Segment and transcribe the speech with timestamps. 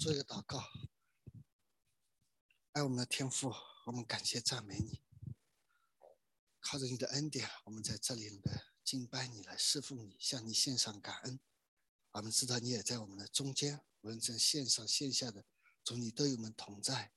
[0.00, 0.64] 做一个祷告。
[2.72, 3.52] 爱我们的天父，
[3.84, 5.02] 我们感谢赞美你。
[6.58, 11.38] 靠着你的恩典，我们在这里来敬拜你，来侍奉你，向你献上感恩。
[12.12, 15.44] 我们知道你也在我们的中间，无论在线上线下的，
[15.84, 17.12] 主你都与我们同在。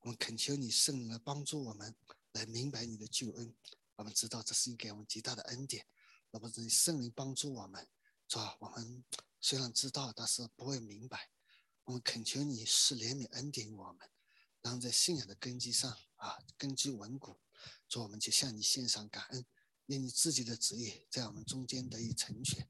[0.00, 1.94] 我们恳求你圣灵来帮助我们，
[2.32, 3.54] 来明白你的救恩。
[3.96, 5.86] 我们知道这是你给我们极大的恩典。
[6.30, 7.86] 那么，这圣灵帮助我们，
[8.28, 8.56] 是吧？
[8.60, 9.04] 我们
[9.42, 11.28] 虽然知道，但是不会明白。
[11.84, 14.08] 我们恳求你是怜悯恩典我们，
[14.62, 17.36] 让在信仰的根基上啊，根基稳固。
[17.88, 19.44] 主，我们就向你献上感恩，
[19.86, 22.66] 愿你自己的旨意在我们中间得以成全。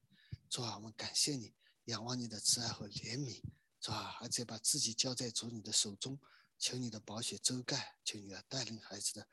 [0.50, 1.54] 主啊，我们感谢你，
[1.84, 3.40] 仰望你的慈爱和怜悯，
[3.80, 4.18] 是吧？
[4.20, 6.18] 而且把自己交在主你的手中，
[6.58, 9.28] 求你的宝血遮盖，求你要带领孩子的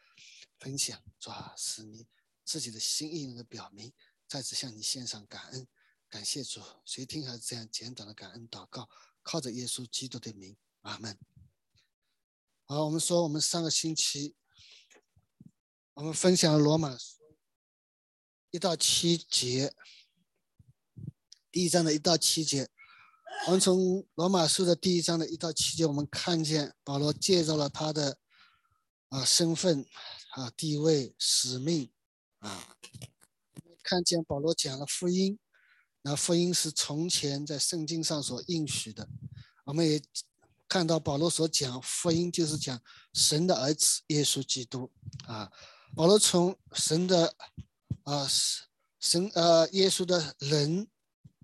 [0.59, 1.55] 分享，是吧？
[1.57, 2.05] 使你
[2.45, 3.91] 自己的心意能够表明。
[4.27, 5.67] 再次向你献上感恩，
[6.07, 6.61] 感谢主。
[6.85, 8.87] 谁听孩子这样简短的感恩祷告？
[9.23, 11.17] 靠着耶稣基督的名，阿门。
[12.65, 14.35] 好，我们说，我们上个星期
[15.93, 17.17] 我们分享了罗马书
[18.49, 19.75] 一到七节，
[21.51, 22.69] 第一章的一到七节。
[23.47, 28.17] 我们从罗马书的第一章的一到七节，我们看见保罗介绍了他的
[29.09, 29.85] 啊身份
[30.31, 31.91] 啊地位使命
[32.39, 32.77] 啊。
[33.83, 35.39] 看见保罗讲了福音，
[36.01, 39.07] 那福音是从前在圣经上所应许的。
[39.65, 40.01] 我们也
[40.67, 42.79] 看到保罗所讲福音就是讲
[43.13, 44.91] 神的儿子耶稣基督
[45.25, 45.51] 啊。
[45.95, 47.35] 保罗从神的
[48.03, 48.27] 啊
[48.99, 50.87] 神呃耶稣的人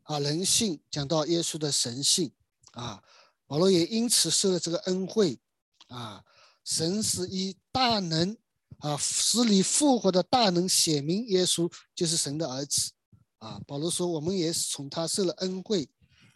[0.03, 2.31] 啊人性讲到耶稣的神性
[2.71, 3.03] 啊。
[3.45, 5.39] 保罗也因此受了这个恩惠
[5.87, 6.23] 啊。
[6.63, 8.37] 神是以大能。
[8.79, 12.91] 啊，使你复活的大能显明耶稣就是神的儿子。
[13.37, 15.89] 啊，保罗说，我们也是从他受了恩惠，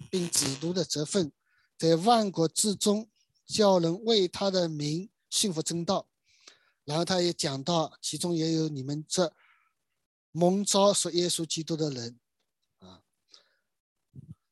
[0.10, 1.32] 并指读的责份，
[1.78, 3.10] 在万国之中
[3.46, 6.08] 叫人为他的名信服正道。
[6.84, 9.34] 然后他也讲到，其中也有你们这
[10.32, 12.20] 蒙召说耶稣基督的人。
[12.80, 13.02] 啊，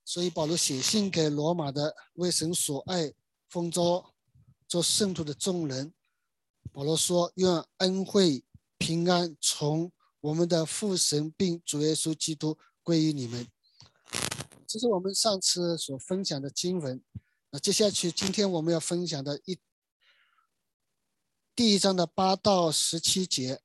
[0.06, 3.14] 所以保罗写信给罗马的为神所爱、
[3.48, 4.14] 封召
[4.68, 5.94] 做圣徒的众人。
[6.72, 8.44] 保罗说：“愿恩惠
[8.78, 9.92] 平安从
[10.22, 13.48] 我们的父神并主耶稣基督归于你们。”
[14.68, 17.04] 这是我们上次所分享的经文。
[17.50, 19.60] 那接下去，今天我们要分享的一
[21.56, 23.62] 第一章的八到十七节。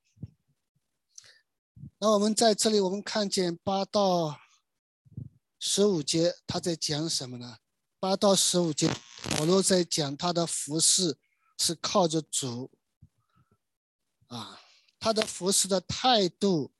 [1.98, 4.40] 那我们在这里，我们看见八到
[5.58, 7.58] 十五节，他在讲什么呢？
[8.00, 8.90] 八到十五节，
[9.30, 11.18] 保罗在讲他的服饰
[11.58, 12.70] 是靠着主。
[14.28, 14.58] 啊，
[15.04, 16.72] 他的服侍的态度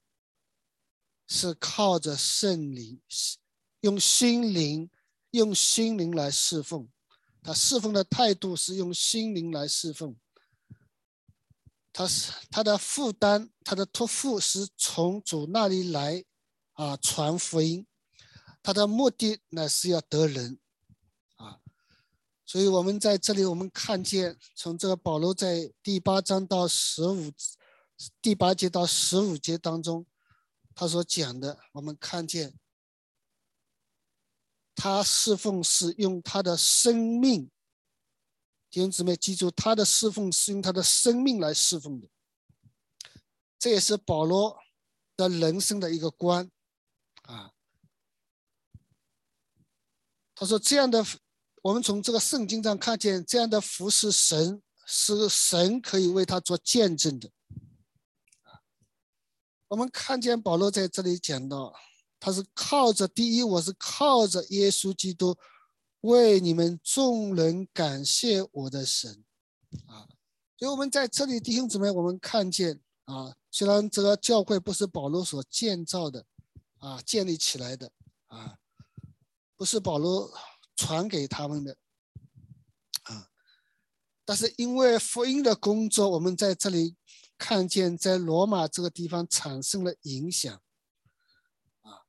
[1.26, 2.98] 是靠着圣灵，
[3.82, 4.90] 用心灵，
[5.32, 6.88] 用心灵来侍奉。
[7.42, 10.16] 他侍奉的态度是用心灵来侍奉。
[11.92, 16.24] 他是他的负担，他的托付是从主那里来，
[16.72, 17.86] 啊，传福音。
[18.62, 20.58] 他的目的呢是要得人，
[21.34, 21.60] 啊，
[22.46, 27.30] 所以我们在这里，我们看见从这个保罗在第八章到十五。
[28.20, 30.06] 第八节到十五节当中，
[30.74, 32.58] 他所讲的，我们看见
[34.74, 37.50] 他侍奉是用他的生命，
[38.68, 42.08] 弟兄姊妹记住，他的侍奉是用他的生命来侍奉的，
[43.58, 44.58] 这也是保罗
[45.16, 46.50] 的人生的一个观
[47.22, 47.52] 啊。
[50.34, 51.06] 他说这样的，
[51.62, 57.30] 我们从这个圣经上看见这样的服侍神，是神可以为他做见证的。
[59.68, 61.74] 我们看见保罗在这里讲到，
[62.20, 65.36] 他是靠着第一，我是靠着耶稣基督
[66.02, 69.24] 为你们众人感谢我的神
[69.86, 70.06] 啊。
[70.58, 76.24] 所以我们在这里弟兄姊妹，我们看见啊，虽然这个教会不是保罗所建造的
[76.78, 77.90] 啊，建立起来的
[78.28, 78.58] 啊，
[79.56, 80.30] 不是保罗
[80.76, 81.76] 传给他们的
[83.04, 83.28] 啊，
[84.24, 86.96] 但是因为福音的工作，我们在这里。
[87.36, 90.62] 看见在罗马这个地方产生了影响，
[91.82, 92.06] 啊，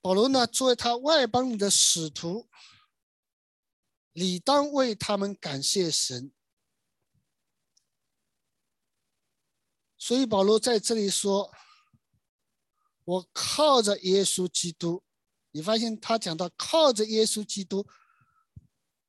[0.00, 2.48] 保罗呢作为他外邦人的使徒，
[4.12, 6.32] 理当为他们感谢神。
[9.98, 11.52] 所以保罗在这里说
[13.04, 15.02] ：“我靠着耶稣基督。”
[15.50, 17.86] 你发现他讲到靠着耶稣基督。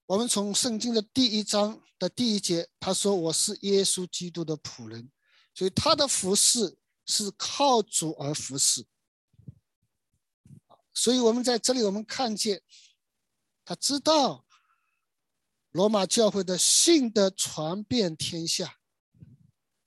[0.07, 5.11] 我们从圣经的第一章的第一节，他说：“我是耶稣基督的仆人。”
[5.53, 8.85] 所以他的服侍是靠主而服侍。
[10.93, 12.61] 所以我们在这里，我们看见
[13.65, 14.45] 他知道
[15.71, 18.77] 罗马教会的信的传遍天下。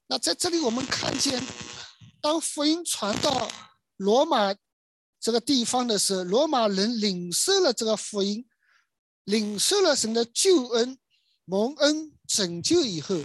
[0.06, 1.43] 那在这里我们看见，
[2.20, 3.50] 当福音传到
[3.96, 4.55] 罗马
[5.19, 8.46] 这个地方的时候，罗马人领受了这个福音，
[9.31, 10.99] 领受了神的救恩、
[11.44, 13.17] 蒙恩、拯救以后，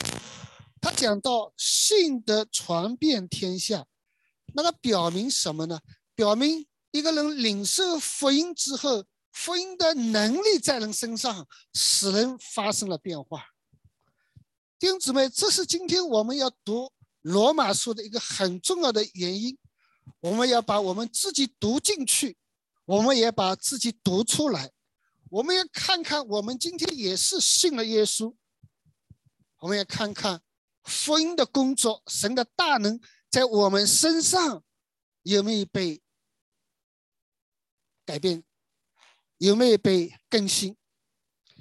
[0.80, 3.88] 他讲到信的传遍天下，
[4.54, 5.80] 那个表明什么呢？
[6.14, 9.04] 表明一个人领受福音之后。
[9.38, 13.48] 福音的能力在人身上，使人发生了变化。
[14.80, 16.90] 弟兄姊妹，这是今天我们要读
[17.22, 19.58] 罗马书的一个很重要的原因。
[20.22, 22.38] 我们要把我们自己读进去，
[22.86, 24.72] 我们也把自己读出来。
[25.30, 28.36] 我们要看看，我们今天也是信了耶稣。
[29.60, 30.42] 我们要看看
[30.84, 33.00] 福音的工作，神的大能
[33.30, 34.64] 在我们身上
[35.24, 36.02] 有没有被
[38.06, 38.44] 改变。
[39.38, 40.78] 有没有被更新？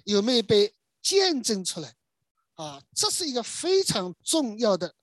[0.04, 1.96] 有没有被见证出来？
[2.54, 4.94] 啊，这是一个非常重要的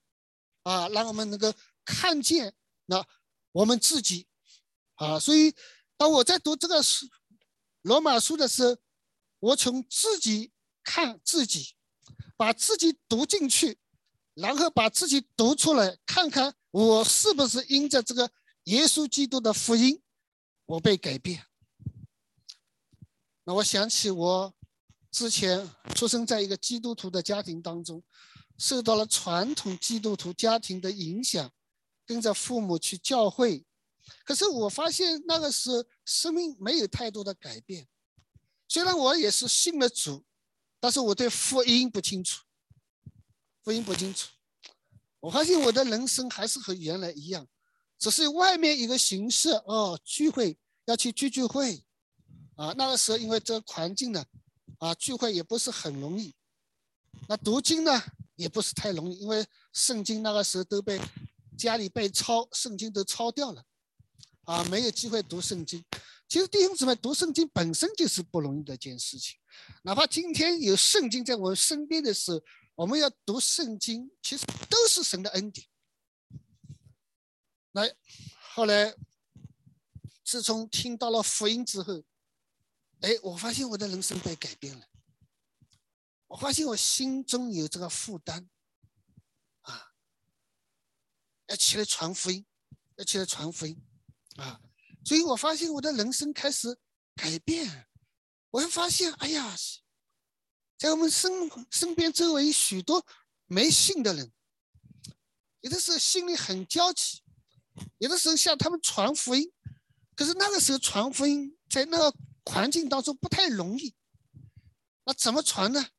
[0.64, 1.54] 啊，让我们能够
[1.84, 2.56] 看见
[2.86, 3.06] 那
[3.52, 4.26] 我们自己
[4.96, 5.20] 啊。
[5.20, 5.54] 所以，
[5.98, 7.06] 当我在读这个书
[7.82, 8.78] 罗马书的时候，
[9.40, 10.52] 我从自己
[10.84, 11.76] 看自己，
[12.38, 13.80] 把自己读进去，
[14.34, 18.32] 然后把自己读出来，看看我是不是因着这个
[18.66, 20.02] 耶稣基督的福音，
[20.66, 21.46] 我被改变。
[23.44, 24.54] 那我想起我
[25.10, 28.04] 之前出生在一个基督徒的家庭当中，
[28.60, 31.52] 受到了传统基督徒家庭的影响，
[32.06, 33.66] 跟着父母去教会。
[34.24, 37.88] 可是我发现那个时生命没有太多的改变。
[38.68, 40.24] 虽然我也是信了主，
[40.80, 42.44] 但是我对福音不清楚，
[43.64, 44.30] 福音不清楚。
[45.20, 47.48] 我发现我的人生还是和原来一样，
[48.00, 51.84] 只是外面一个形式哦，聚会要去聚聚会。
[52.56, 54.26] 啊，那个时候因为这个环境呢，
[54.78, 56.36] 啊，聚会也不是很容易。
[57.28, 58.02] 那读经呢，
[58.36, 61.00] 也不是太容易，因为圣经那个时候都被
[61.58, 63.64] 家里被抄，圣经都抄掉了，
[64.44, 65.84] 啊，没有机会读圣经。
[66.28, 69.38] 其实弟兄姊妹，读圣经本身就是不容易的一件事情。
[69.84, 72.42] 哪怕今天有圣经在我身边的时候，
[72.76, 75.68] 我们要读圣经，其实都是神的恩典。
[77.74, 77.84] 那
[78.54, 78.96] 后来，
[80.24, 82.02] 自从听到了福音之后，
[83.02, 84.88] 哎，我发现我的人生被改变了。
[86.28, 88.50] 我发现我心中有这个负担，
[89.64, 89.92] 啊，
[91.48, 92.46] 要起来传福音，
[92.96, 93.78] 要起来传福音，
[94.42, 94.60] 啊，
[95.06, 96.78] 所以我发现我的人生开始
[97.16, 97.88] 改变。
[98.50, 99.56] 我会发现，哎呀，
[100.78, 101.32] 在我们身
[101.70, 103.06] 身边周围许多
[103.46, 104.32] 没信的人，
[105.62, 107.22] 有的时候心里很焦急，
[108.00, 109.52] 有的时候向他们传福音，
[110.16, 112.18] 可是那个时候传福音在那个。
[112.44, 113.94] 环境当中不太容易，
[115.06, 115.90] 那怎么传呢？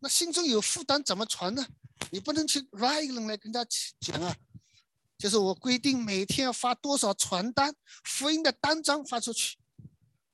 [0.00, 1.66] 那心中有负担怎么传呢？
[2.12, 3.66] 你不能去拉一个人来跟他
[3.98, 4.34] 讲啊，
[5.18, 7.74] 就是我规定每天要发多少传单、
[8.04, 9.58] 福音的单张发出去，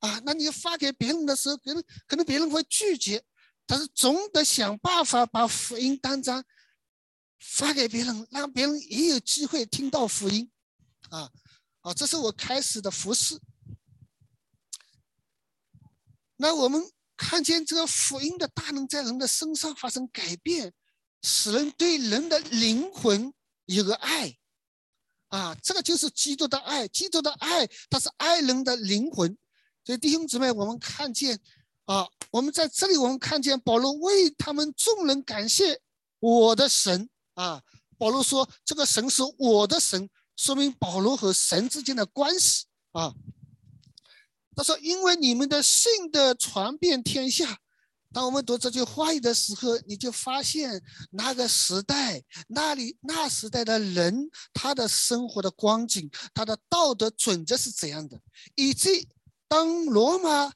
[0.01, 3.25] 啊，那你发给别人的时候，可能可能别人会拒绝，
[3.67, 6.45] 但是总得想办法把福音单张
[7.41, 10.51] 发给别人，让别人也有机会听到福音，
[11.09, 11.31] 啊，
[11.81, 13.41] 啊，这是我开始的服饰。
[16.37, 16.83] 那我们
[17.17, 20.75] 看见这个福音的大能在人的身上发生改变，
[21.23, 23.33] 使人对人的灵魂
[23.67, 24.37] 有个爱，
[25.29, 26.87] 啊，这个就是基督的爱。
[26.89, 29.37] 基督的爱，它是爱人的灵魂。
[29.85, 31.39] 所以弟兄姊妹，我们看见，
[31.85, 35.81] 啊，我们在这里，我们看见保罗为他们众人感谢
[36.21, 37.63] 我的神，啊，
[37.99, 43.15] 保罗说这个神是我的神，说明保罗和神之间的关系，啊。
[44.57, 47.59] 他说：“因为你们的信的传遍天下，
[48.15, 50.81] 当我们读这句话语的时候，你就发现
[51.11, 58.21] 那个时代，那里那时代的人，他的生活的光景，他的道德准则是怎样的，
[58.55, 59.09] 以及
[59.49, 60.53] 当罗马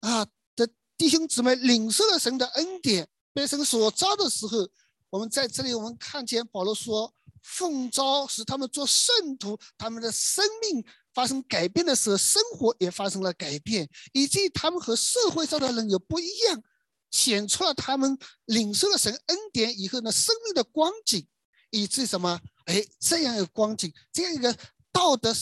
[0.00, 4.68] 啊的弟兄姊妹领受了神的恩典，被神所召的时候，
[5.08, 10.84] 我们在这里，我们看见保罗说，奉召使他们做圣徒，他们的生命。”
[11.14, 16.62] 发生改变的时候，生活也发生了改变，以及他们和社会上的人有不一样，
[17.10, 21.26] 显出了他们领受了神恩典以后呢，生命的光景，
[21.70, 22.40] 以至什么？
[22.64, 24.56] 哎，这样一个光景，这样一个
[24.92, 25.32] 道德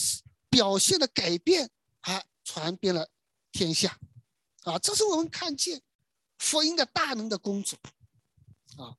[0.48, 1.70] 表现的改变，
[2.00, 3.08] 啊，传遍了
[3.52, 3.98] 天下，
[4.64, 5.82] 啊，这是我们看见
[6.38, 7.78] 福音的大能的工作，
[8.76, 8.96] 啊，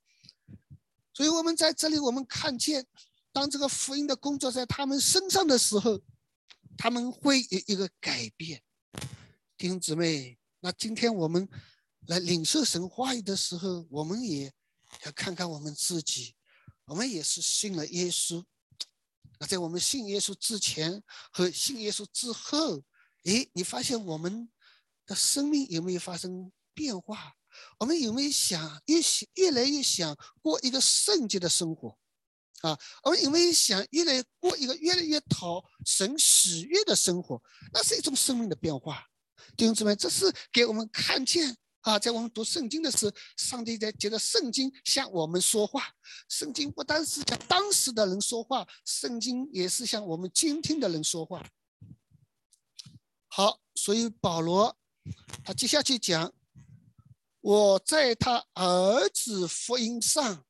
[1.13, 2.85] 所以我们在这里，我们看见，
[3.31, 6.01] 当这个福音的工作在他们身上的时候。
[6.79, 8.61] 他们会有一个改变，
[9.57, 10.37] 弟兄姊妹。
[10.59, 11.49] 那今天我们
[12.07, 14.51] 来领受神话语的时候，我们也
[15.05, 16.35] 要看看我们自己，
[16.85, 18.43] 我们也是信了耶稣。
[19.39, 22.81] 那在我们信耶稣之前和信耶稣之后，
[23.25, 24.49] 诶，你发现我们
[25.05, 27.33] 的生命有没有发生变化？
[27.79, 31.97] 我们有没有想越想越来越想过一个圣洁的生活？
[32.61, 37.41] 啊，我们有没有想越来过一个越来越讨神喜悦的生活？
[37.73, 39.03] 那是一种生命的变化，
[39.55, 45.93] 弟兄姊妹，这是给我们看见啊，在我们读圣经的时候，上帝在借着圣经向我们说话。
[46.27, 51.45] 圣经不单是向当时的人说话，圣经也是向我们今天的人说话。
[53.27, 54.77] 好，所以保罗
[55.43, 56.33] 他接下去讲，
[57.39, 60.43] 我在他儿子福音上。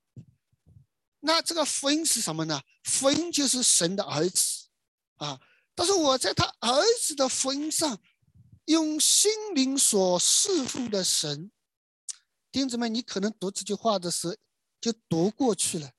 [1.20, 2.62] 那这个福音是什么呢？
[2.84, 4.68] 福音就是神的儿子，
[5.16, 5.40] 啊！
[5.76, 8.00] 但是我在他儿子的福音上，
[8.68, 11.50] 用心灵所侍奉的神，
[12.52, 14.36] 弟兄姊妹，你可能读这句话的时候
[14.82, 15.94] 就读过去了。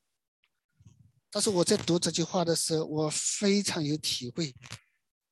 [1.31, 4.55] 但是我在读这句话的时候，我非常有体会，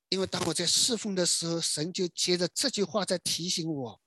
[0.08, 4.00] 因为当我在侍奉的时候，神就接着这句话在提醒我，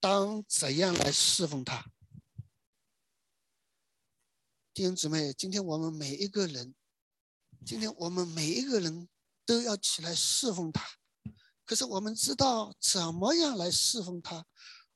[0.00, 1.86] 当怎样来侍奉他。
[4.72, 6.74] 弟兄姊妹，今天我们每一个人，
[7.64, 9.08] 今天我们每一个人
[9.46, 10.84] 都要起来侍奉他。
[11.64, 14.44] 可是我们知道怎么样来侍奉他？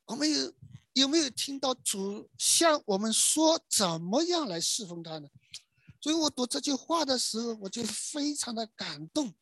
[0.05, 0.53] 我们有
[0.95, 5.29] 有没有听到主向我们说怎么样来侍奉他呢？
[6.01, 9.35] 所以我读这句话的时候，我就非常的感动，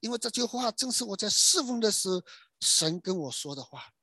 [0.00, 2.22] 因为这句话正是我在侍奉的时候
[2.60, 3.94] 神跟我说的话。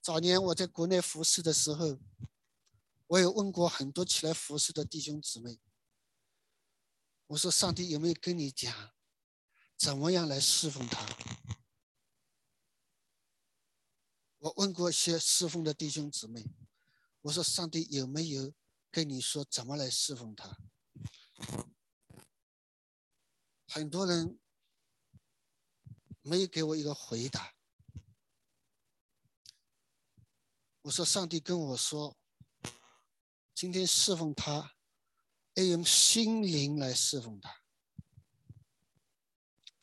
[0.00, 1.98] 早年我在国内服侍的时候，
[3.08, 5.58] 我有问过很多起来服侍的弟兄姊妹。
[7.28, 8.92] 我说：“上帝有没有跟你讲，
[9.76, 11.06] 怎么样来侍奉他？”
[14.38, 16.44] 我问过一些侍奉的弟兄姊妹，
[17.20, 18.54] 我说：“上帝有没有
[18.90, 20.56] 跟你说怎么来侍奉他？”
[23.68, 24.38] 很多人
[26.22, 27.54] 没有给我一个回答。
[30.80, 32.16] 我说：“上帝跟我说，
[33.54, 34.77] 今天侍奉他，
[35.62, 37.52] 要用心灵来侍奉他。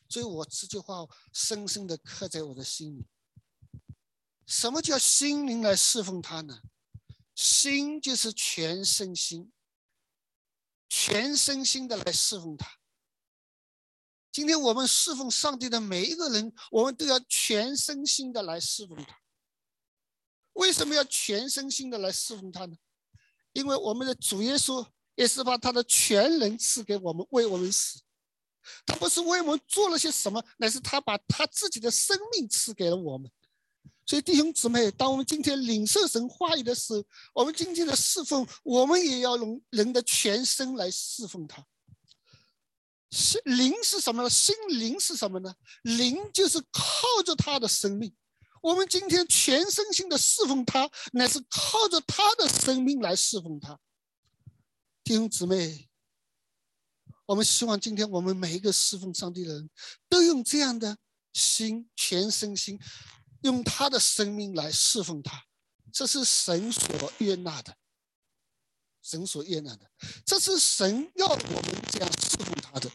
[0.08, 3.06] 所以我这句话深深的刻在我的心里。
[4.46, 6.62] 什么叫心灵来侍奉他呢？
[7.34, 9.52] 心就是全身心，
[10.88, 12.78] 全身心的来侍奉他。
[14.32, 19.20] 今天我们侍奉上帝的每一个人，我们都要全身心的来侍奉他。”
[20.54, 22.76] 为什么要全身心的来侍奉他呢？
[23.52, 24.86] 因为我们的主耶稣
[25.16, 28.00] 也是把他的全人赐给我们，为我们死。
[28.84, 33.30] 他不是为我们做了些什么，乃是他把他自己的生命赐给了我们。
[34.04, 37.04] 所以弟兄姊妹，当我们今天领受神话语的时候，
[37.34, 41.64] 我们今天的侍奉，我们也要用人的全身来侍奉他。
[43.10, 44.30] 心灵是什么呢？
[44.30, 45.54] 心灵是什么呢？
[45.82, 46.82] 灵就是靠
[47.24, 48.14] 着他的生命。
[48.62, 53.78] 我们今天全身心的侍奉他，乃是靠着他的生命来侍奉他。
[55.06, 55.88] 弟兄姊妹，
[57.26, 59.70] 我们希望今天我们每一个侍奉上帝的人
[60.08, 60.98] 都用这样的
[61.32, 62.76] 心，全身心，
[63.42, 65.44] 用他的生命来侍奉他。
[65.92, 67.76] 这是神所悦纳的，
[69.00, 69.88] 神所悦纳的，
[70.24, 72.90] 这是神要我们这样侍奉他的。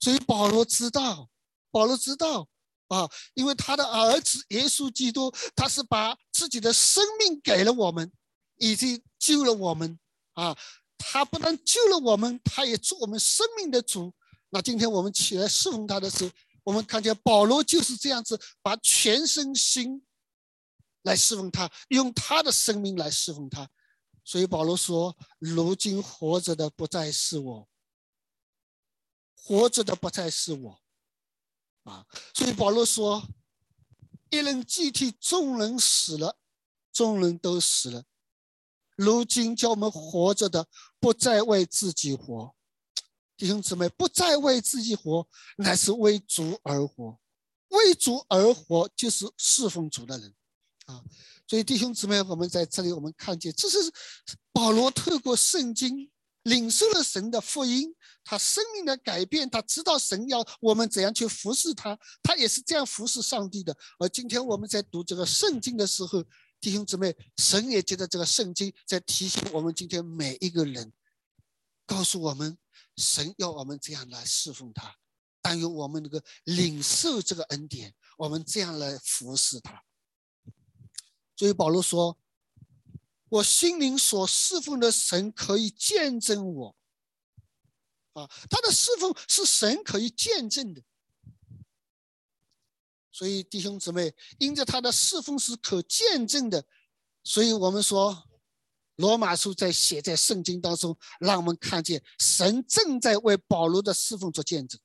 [0.00, 1.28] 所以保罗知道，
[1.72, 2.48] 保罗知道。
[2.86, 8.12] 啊，因为他的儿子耶稣基督，他是把自己的生命给了我们，
[8.58, 9.98] 已经救了我们。
[10.34, 10.56] 啊，
[10.98, 14.12] 他不但救了我们，他也做我们生命的主。
[14.50, 16.30] 那今天我们起来侍奉他的时候，
[16.64, 20.04] 我们看见保罗就是这样子，把全身心
[21.02, 23.70] 来侍奉他，用他的生命来侍奉他。
[24.24, 27.68] 所以保罗说：“如今活着的不再是我，
[29.34, 30.82] 活着的不再是我。”
[31.84, 33.26] 啊，所以保罗说
[34.28, 36.38] ：“一人既替众人死了，
[36.92, 38.04] 众人都死了。
[38.96, 40.68] 如今叫我们活着的，
[41.00, 42.54] 不再为自己活，
[43.36, 45.26] 弟兄姊妹，不再为自己活，
[45.56, 47.18] 乃是为主而活。
[47.68, 50.34] 为主而活，就是侍奉主的人。
[50.86, 51.02] 啊，
[51.46, 53.78] 所以弟兄姊妹，我们在这里，我们看见，这是
[54.52, 56.10] 保罗透过圣经
[56.44, 63.74] 领受了神的福音。”他生命的改变，他知道神要我们怎样去服侍他，他也是这样服侍上帝的。
[63.98, 66.22] 而今天我们在读这个圣经的时候，
[66.60, 70.92] 弟兄姊妹，神也借着这个圣经在提醒我们，今天每一个人，
[71.86, 72.58] 告诉我们，
[72.96, 74.96] 神要我们这样来侍奉他。
[75.40, 79.84] 但愿我们能够领受这个恩典，我们这样来服侍他。
[81.36, 82.18] 所以保罗说
[83.30, 86.76] ：“我心灵所侍奉的神可以见证我。”
[88.14, 90.82] 啊，他的侍奉是神可以见证的。
[93.18, 96.64] 所以弟兄姊妹，因着他的侍奉是可见证的，
[97.24, 98.24] 所以我们说。
[98.98, 104.80] 罗马书在写在圣经当中，让我们看见神正在为保罗的侍奉做见证，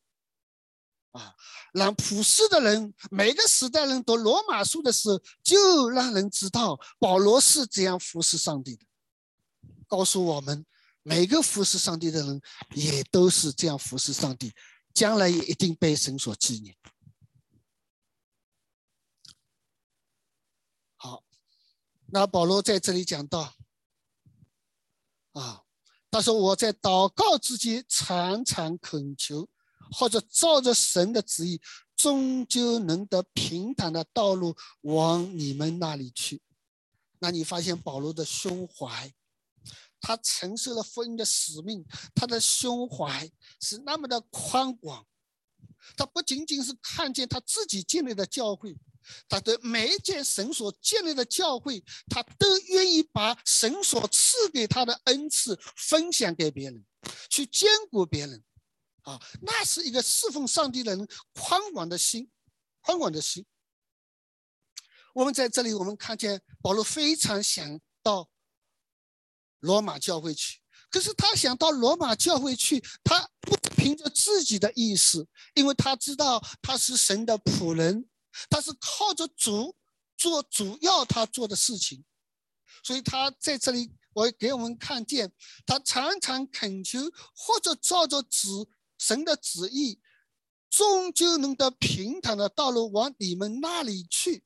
[1.13, 1.33] 啊，
[1.73, 8.85] 让普世的人每个时代人读罗马书的时候，就让人知道保罗是怎样服侍上帝的，
[9.87, 10.63] 告诉我们
[11.01, 12.39] 每个服侍上帝的人
[12.75, 14.53] 也都是这样服侍上帝，
[14.93, 16.77] 将来也一定被神所纪念。
[20.97, 21.23] 好，
[22.13, 23.55] 那保罗在这里讲到。
[25.31, 25.63] 啊，
[26.11, 29.49] 他说我在祷告之间常常恳求，
[29.91, 31.59] 或者照着神的旨意，
[31.95, 36.43] 终究能得平坦的道路往你们那里去。
[37.17, 39.11] 那你发现保罗的胸怀，
[39.99, 43.27] 他承受了福音的使命，他的胸怀
[43.59, 45.03] 是那么的宽广。
[45.95, 48.75] 他不仅仅是看见他自己建立的教会。
[49.27, 56.85] 他的每一件神所建立的教会，他都愿意把神所赐给他的恩赐分享给别人，
[57.29, 58.41] 去兼顾别人，
[59.01, 62.31] 啊，那是一个侍奉上帝的人宽广的心，
[62.79, 63.45] 宽广的心。
[65.13, 68.29] 我们在这里，我们看见保罗非常想到
[69.59, 73.22] 罗马教会去，可是他想到罗马教会去，他
[73.83, 78.07] 凭着自己的意思，因为他知道他是神的仆人。
[78.49, 79.75] 他是靠着主
[80.17, 82.03] 做主要他做的事情，
[82.81, 85.31] 所以他在这里，我给我们看见，
[85.67, 86.99] 他常常恳求
[87.35, 88.47] 或者照着旨
[88.97, 89.99] 神的旨意，
[90.67, 94.43] 终究能得平坦的道路往你们那里去。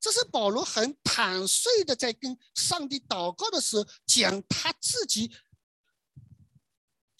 [0.00, 5.30] 这是保罗很坦率的在跟上帝祷告的时候讲他自己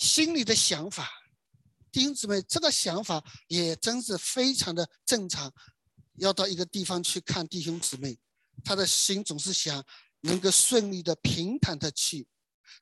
[0.00, 1.08] 心里的想法。
[1.92, 5.52] 弟兄姊妹，这个想法也真是非常的正常。
[6.16, 8.18] 要到一个地方去看弟兄姊妹，
[8.64, 9.84] 他的心总是想
[10.22, 12.26] 能够顺利的、平坦的去，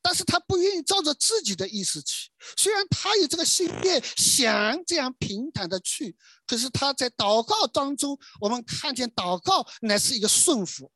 [0.02, 2.30] 但是他不愿意照着自己的意思去。
[2.56, 10.92] 虽然他有这个心愿，想这样平坦的去，可是他在祷告当中，我们看见祷告乃是一个顺服，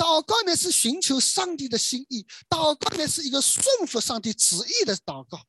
[0.00, 5.44] 祷告呢是寻求上帝的心意，祷告呢是一个顺服上帝旨意的祷告。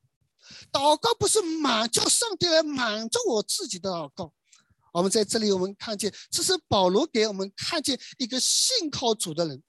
[0.73, 4.33] 祷告不是满叫上帝来满足我自己的祷告。
[4.91, 9.63] 我们在这里，我们看见这是保罗给我们看见一个信靠主的人，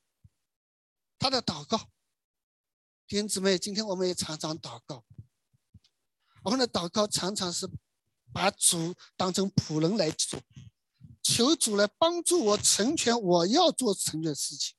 [1.16, 1.79] 他的祷告。
[3.07, 5.05] 弟兄姊妹，今天我们也常常祷告。
[6.42, 7.71] 我们的祷告常常是
[8.33, 10.40] 把主当成仆人来做，
[11.33, 14.75] 求主来帮助我成全我要做成的事情。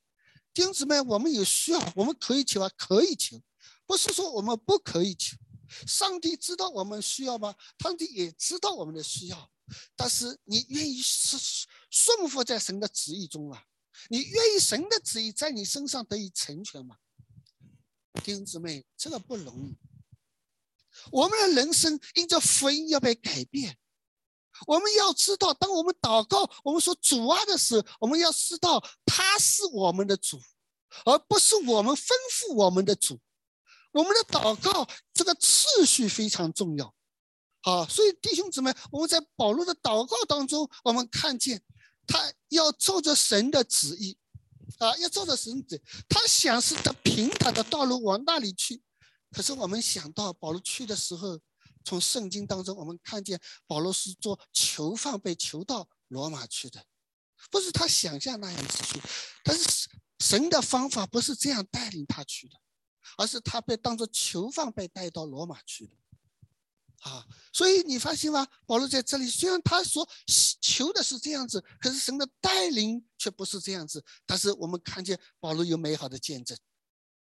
[0.54, 3.42] 弟兄姊妹，我们有需要，我们可以求啊，可以求，
[3.88, 5.36] 不是说我们不可以求。
[5.88, 7.56] 上帝知道我们需要吗？
[7.80, 9.50] 上帝也知道我们的需要，
[9.96, 13.64] 但是你愿意是顺服在神的旨意中啊？
[14.10, 16.98] 你愿意神的旨意在你身上得以成全吗？
[18.24, 19.76] 弟兄姊妹，这个不容易。
[21.12, 23.76] 我们的人生因着福音要被改变，
[24.68, 30.40] 我们要知道，当我们祷告，我们说主啊的时候，我们要知道他是我们的主，
[31.06, 33.20] 而不是我们吩咐我们的主。
[33.92, 36.96] 我们的祷告这个次序非常重要，
[37.62, 41.62] 好，所以弟兄姊妹，我们在保罗的祷告当中，我们看见
[42.08, 44.18] 他要照着神的旨意，
[44.80, 48.82] 啊，要照着神旨，他想是的平坦的道路往那里去。
[49.32, 51.40] 可是我们想到保罗去的时候，
[51.84, 56.86] 从圣经当中我们看见保罗是做囚犯被囚到罗马去的，
[57.52, 59.02] 不是他想象那样子去，
[59.44, 62.56] 但是神的方法不是这样带领他去的。
[63.18, 65.96] 而是他被当作囚犯被带到罗马去的，
[67.02, 68.48] 啊，所以你发现吗？
[68.66, 70.08] 保罗在这里虽然他说
[70.62, 74.04] 求的是这样子，可是神的带领却不是这样子。
[74.26, 76.58] 但是我们看见保罗有美好的见证，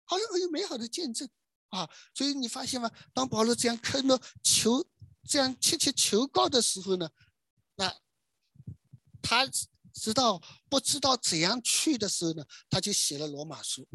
[0.03, 1.27] 好像有美好的见证
[1.71, 1.89] 啊。
[2.13, 2.89] 所以你发现吗？
[3.13, 4.87] 当保罗这样恳着求、
[5.27, 7.09] 这样切切求告的时候呢，
[7.75, 7.93] 那
[9.21, 9.45] 他
[9.91, 13.85] 知道不知道怎样去的时候呢，他就写了罗马书。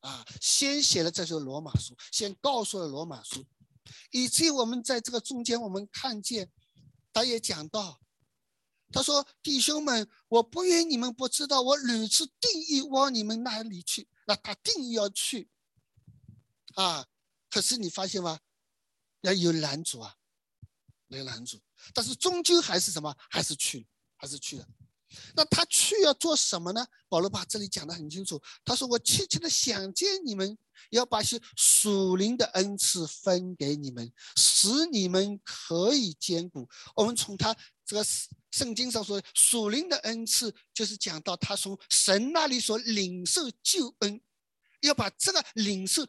[0.00, 3.42] 啊，先写了这首罗马书，先告诉了罗马书，
[4.10, 6.52] 以至于我们在这个中间，我们看见，
[7.10, 8.02] 他也讲到，
[8.92, 14.06] 他说：“弟兄们，我不愿你们不知道，我屡次定义往你们那里去。
[14.26, 15.48] 那他定义要去，
[16.74, 17.06] 啊，
[17.54, 18.40] 可是你发现吗？
[19.20, 20.12] 要有拦阻啊，
[21.06, 21.60] 有拦阻，
[21.92, 23.16] 但是终究还是什么？
[23.30, 23.86] 还是去，
[24.16, 24.66] 还是去了。
[25.36, 26.84] 那他去要做什么呢？
[27.08, 30.58] 保罗把这里讲得很清楚，他说：“我切切的想见你们，
[30.90, 38.04] 要把些属灵的恩赐分给你们，使你们可以兼顾。”我们从他这个
[38.50, 44.20] 圣经上说，属灵的恩赐就是讲到他从神那里所领受救恩，
[44.80, 46.04] 要把这个领受。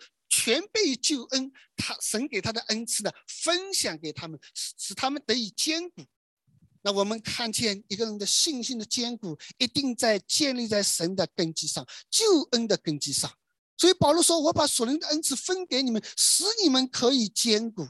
[0.45, 6.05] 全被救恩，他神给他的恩赐呢，分享给他们，使使他们得以坚固。
[6.83, 13.35] 那我们看见一个人的信心的坚固，一定在建立在神的根基上，救恩的根基上。
[13.75, 17.89] 所以保罗说：“我把属灵的恩赐分给你们，使你们可以坚固，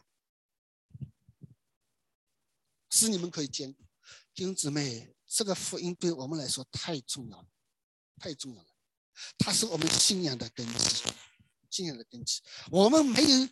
[2.90, 3.84] 使你们可以坚固。”
[4.34, 7.48] 弟兄姊妹，这个福音对我们来说太重要了，
[8.18, 8.70] 太重要了，
[9.38, 11.04] 它是我们信仰的根基。
[11.76, 13.50] 信仰的根基，我们没有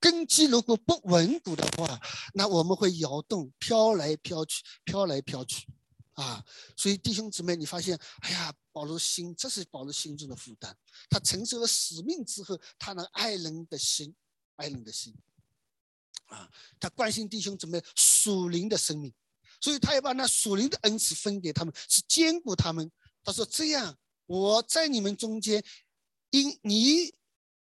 [0.00, 2.00] 根基，如果不稳固的话，
[2.32, 5.66] 那我们会摇动、飘来飘去、飘来飘去，
[6.14, 6.42] 啊！
[6.74, 10.74] 所以弟兄姊妹，你发现，哎呀，保罗心，这是保罗心中的负担。
[11.10, 14.14] 他承受了使命之后，他能爱人的心，
[14.54, 15.14] 爱人的心，
[16.28, 19.12] 啊，他关心弟兄姊妹属灵的生命，
[19.60, 22.90] 所以他要把那属灵的恩赐分给他们，是兼顾他们。
[23.22, 25.62] 他说：“这样，我在你们中间，
[26.30, 27.14] 因你。”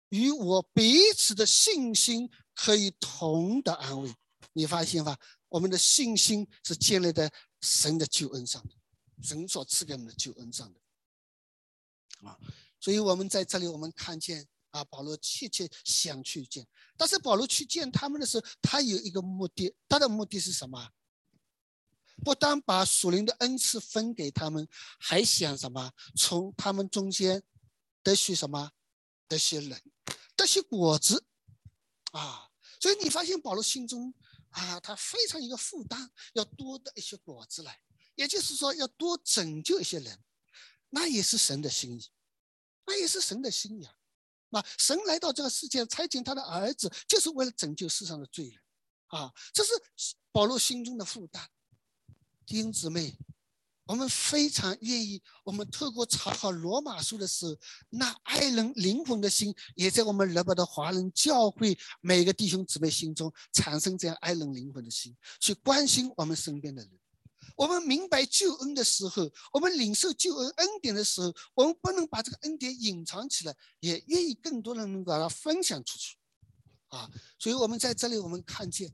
[0.10, 4.14] 与我彼此的信心可以同的安慰，
[4.54, 5.18] 你发现吧？
[5.50, 8.70] 我们的信心是建立在神的救恩上的，
[9.22, 10.80] 神所赐给我们的救恩上的。
[12.28, 12.38] 啊，
[12.80, 20.90] 所以我们在这里，我们看见啊，保罗切切想去见，但是保罗去见他们的时候，他有一个目的，他的目的是什么？
[22.24, 24.68] 不但把属灵的恩赐分给他们，
[25.00, 25.92] 还想什么？
[26.16, 27.44] 从他们中间
[28.02, 28.72] 得取什么？
[29.28, 29.82] 得些人。
[30.46, 31.26] 这些果子，
[32.12, 34.14] 啊，所以你发现保罗心中
[34.52, 37.82] 啊，他非常一个负担，要多的一些果子来，
[38.14, 40.24] 也就是说要多拯救一些人，
[40.92, 42.12] 那也是神的心意，
[42.86, 43.96] 那也是神的心意啊。
[44.50, 48.62] 那神来到这个世界，差遣他的儿子，就是为了拯救世上的罪人，
[49.08, 49.72] 啊，这是
[50.32, 51.50] 保罗心中的负担，
[52.46, 53.18] 弟兄姊妹。
[53.86, 57.56] 我们非常愿意，我们透过查考罗马书的时候，
[57.90, 66.92] 那爱人灵魂的心，也在我们日本的华人教会每个弟兄姊妹心中产生这样爱人灵魂的心，去关心我们身边的人。
[67.56, 76.18] 我们明白救恩的时候，我们领受救恩恩典的时候，我们不能把这个恩典隐藏起来，也愿意更多人能把它分享出去。
[76.88, 78.92] 啊，所以我们在这里，我们看见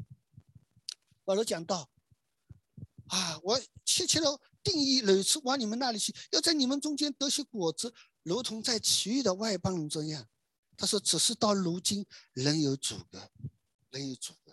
[1.24, 1.90] 保罗讲到，
[3.08, 4.38] 啊，我切切的。
[4.64, 7.94] 定义屡次往你们那里去，要在你们中间得些果子，
[8.24, 10.28] 如同在其余的外邦人这样。
[10.78, 13.30] 他说：“只是到如今仍有阻隔，
[13.92, 14.52] 仍有阻隔。”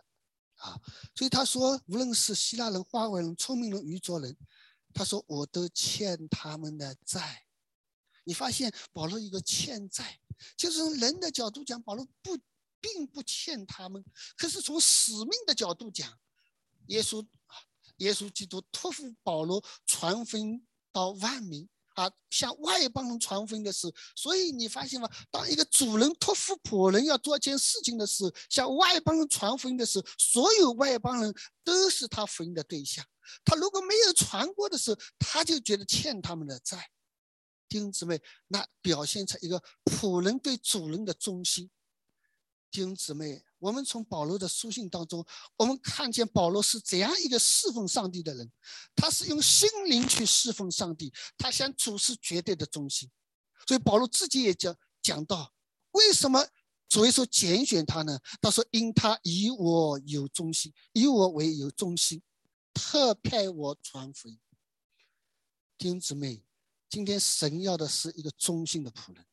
[0.57, 0.79] 啊，
[1.15, 4.37] 所以他说，无论是希腊人、花外人、聪明人、愚拙人，
[4.93, 7.45] 他说我都欠他们的债。
[8.25, 10.21] 你发现保罗一个欠债，
[10.57, 12.37] 就是从人的角度讲，保罗不
[12.81, 14.05] 并不欠他们，
[14.37, 16.19] 可是从使命的角度讲，
[16.89, 17.27] 耶稣。
[17.99, 25.09] 耶稣基督托付保罗传福音到万民啊，向外邦人传福音的时候，所以你发现吗？
[25.31, 31.35] 当一个主人托付仆人要做一件事情的时候，向外邦人传福音的时候，所有外邦人
[31.65, 33.05] 都是他福音的对象。
[33.45, 36.89] 他如果没有传过的时候，他就觉得欠他们的债。
[37.69, 41.69] 弟兄姊妹，那表现出一个仆人对主人的忠心。
[42.71, 43.43] 弟兄姊妹。
[43.59, 45.27] 我们从保罗的书信当中，
[45.57, 48.53] 我们看见保罗是怎样一个侍奉上帝的人。
[48.95, 53.11] 他是用心灵去侍奉上帝，他向主是绝对的忠心。
[53.67, 55.53] 所以保罗自己也讲讲到，
[55.91, 56.47] 为什么
[56.89, 58.21] 主耶稣拣选他呢？
[58.41, 62.23] 他说：“因他以我有忠心，以我为有忠心，
[62.73, 64.39] 特派我传福音。”
[65.77, 66.45] 弟兄姊妹，
[66.89, 69.27] 今天神要的是一个忠心的仆人，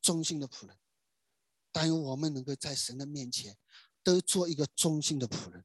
[0.00, 0.78] 忠心的仆人。
[1.72, 3.56] 但愿我们能够在神的面前，
[4.04, 5.64] 都做一个忠心的仆人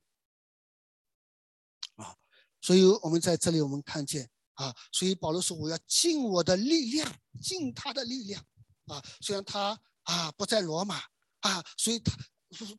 [1.95, 2.15] 啊！
[2.61, 8.43] 所以，我们在这里，我们看见啊，所以保罗说：“我要尽我的力量，尽他的力量
[8.85, 9.03] 啊！
[9.21, 11.03] 虽然他啊不在罗马
[11.41, 12.17] 啊，所以他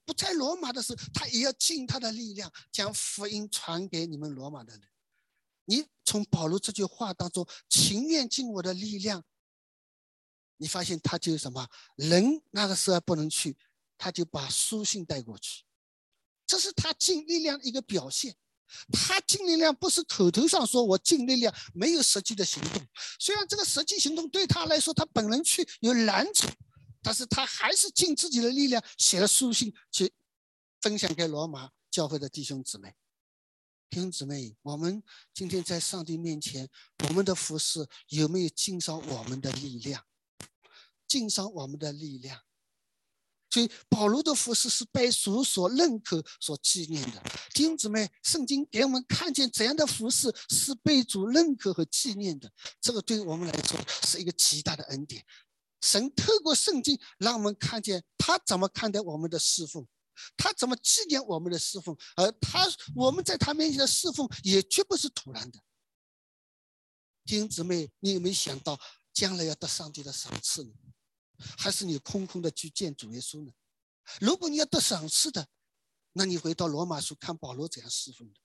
[0.04, 4.82] 不在罗马的时候，他也要尽他的力量，将福音传给你们罗马的人。
[5.66, 9.22] 你从保罗这句话当中，情愿尽我的力量。”
[10.59, 11.66] 你发现他就什么
[11.97, 13.57] 人那个时候不能去，
[13.97, 15.64] 他就把书信带过去，
[16.47, 18.37] 这是他尽力量的一个表现。
[18.92, 22.87] 他尽力量不是口头上说我尽力量，没有实际的行动。
[23.18, 26.47] 虽然这个实际行动对他来说他本人去有难处，
[27.03, 30.12] 但是他还是尽自己的力量写了书信去
[30.83, 32.94] 分享给罗马教会的弟兄姊妹
[33.88, 36.68] 弟兄姊妹，我们今天在上帝面前，
[37.09, 40.05] 我们的服饰有没有尽上我们的力量？
[41.09, 42.42] 尽上我们的力量。
[43.51, 47.23] 所以保罗的服饰是被主所认可、所纪念的。
[47.55, 55.25] 弟兄姊妹，圣经给我们看见怎样的服饰是被主认可和纪念的，这个对我们来说是一个极大的恩典。
[55.81, 59.88] 神透过圣经让我们看见他怎么看待我们的侍奉，
[60.37, 65.59] 他怎么纪念我们的侍奉，而他我们在他面前的侍奉也绝不是突然的。
[67.25, 68.79] 弟兄姊妹，你有没有想到
[69.14, 70.73] 将来要得上帝的赏赐呢？
[71.57, 73.53] 还是你空空的去见主耶稣呢？
[74.20, 75.48] 如果你要得赏赐的，
[76.12, 78.40] 那你回到罗马书看保罗怎样侍奉的。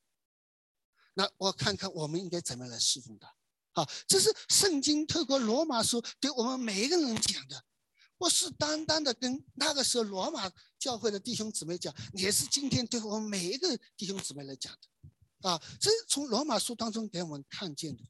[1.13, 3.33] 那我看看我们应该怎么来侍奉他。
[3.71, 7.63] 好，这是圣经透过罗马书对我们每一个人讲的，
[8.17, 15.49] 不是单单的跟那个时候罗马教会的弟兄姊妹讲，也是今天对我们每一个弟兄姊妹来讲的。
[15.49, 18.03] 啊，这是从罗马书当中给我们看见的。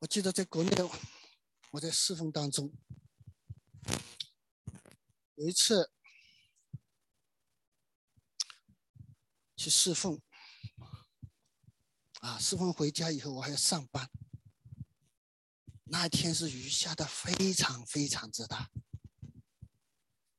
[0.00, 0.70] 我记得在国内，
[1.72, 2.72] 我在侍奉当中，
[5.34, 5.90] 有一次
[9.56, 10.20] 去侍奉，
[12.20, 14.08] 啊，侍奉回家以后我还要上班。
[15.90, 18.70] 那天是雨下的非常非常之大，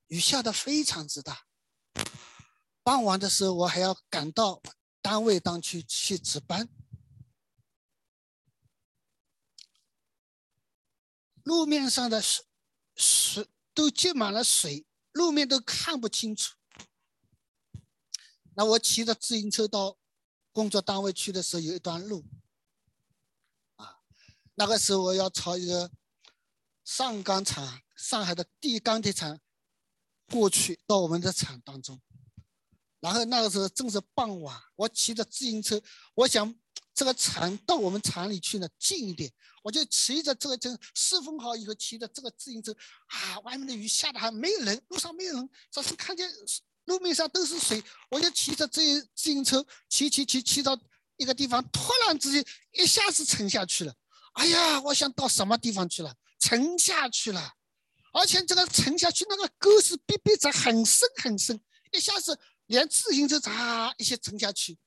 [0.08, 1.45] 雨下的非常之大。
[2.82, 4.62] 傍晚的时候我还要赶到
[5.02, 6.69] 单位当去去值班。
[11.49, 12.45] 路面上的水
[12.95, 16.55] 水都积满了水，路面都看不清楚。
[18.53, 19.97] 那我骑着自行车到
[20.51, 22.23] 工作单位去的时候，有一段路，
[23.77, 24.01] 啊，
[24.53, 25.89] 那个时候我要朝一个
[26.85, 29.39] 上钢厂，上海的第一钢铁厂
[30.29, 31.99] 过去，到我们的厂当中。
[32.99, 35.81] 然后那个时候正是傍晚，我骑着自行车，
[36.13, 36.55] 我想。
[36.93, 39.31] 这个厂到我们厂里去呢，近一点，
[39.63, 42.75] 我就骑着这个这侍奉好以后，骑着这个自行车
[43.07, 46.29] 啊，外面的雨下的还没人，路上没有人，只是看见
[46.85, 50.77] 路面上都是水，我就骑着这自行车骑骑骑骑到
[51.15, 53.95] 一个地方，突然之间一下子沉下去了，
[54.33, 57.53] 哎呀，我想到什么地方去了，沉下去了，
[58.11, 61.61] 而且这个沉下去那个沟是逼逼着很深很深，
[61.93, 64.77] 一下子连自行车嚓一下沉下去，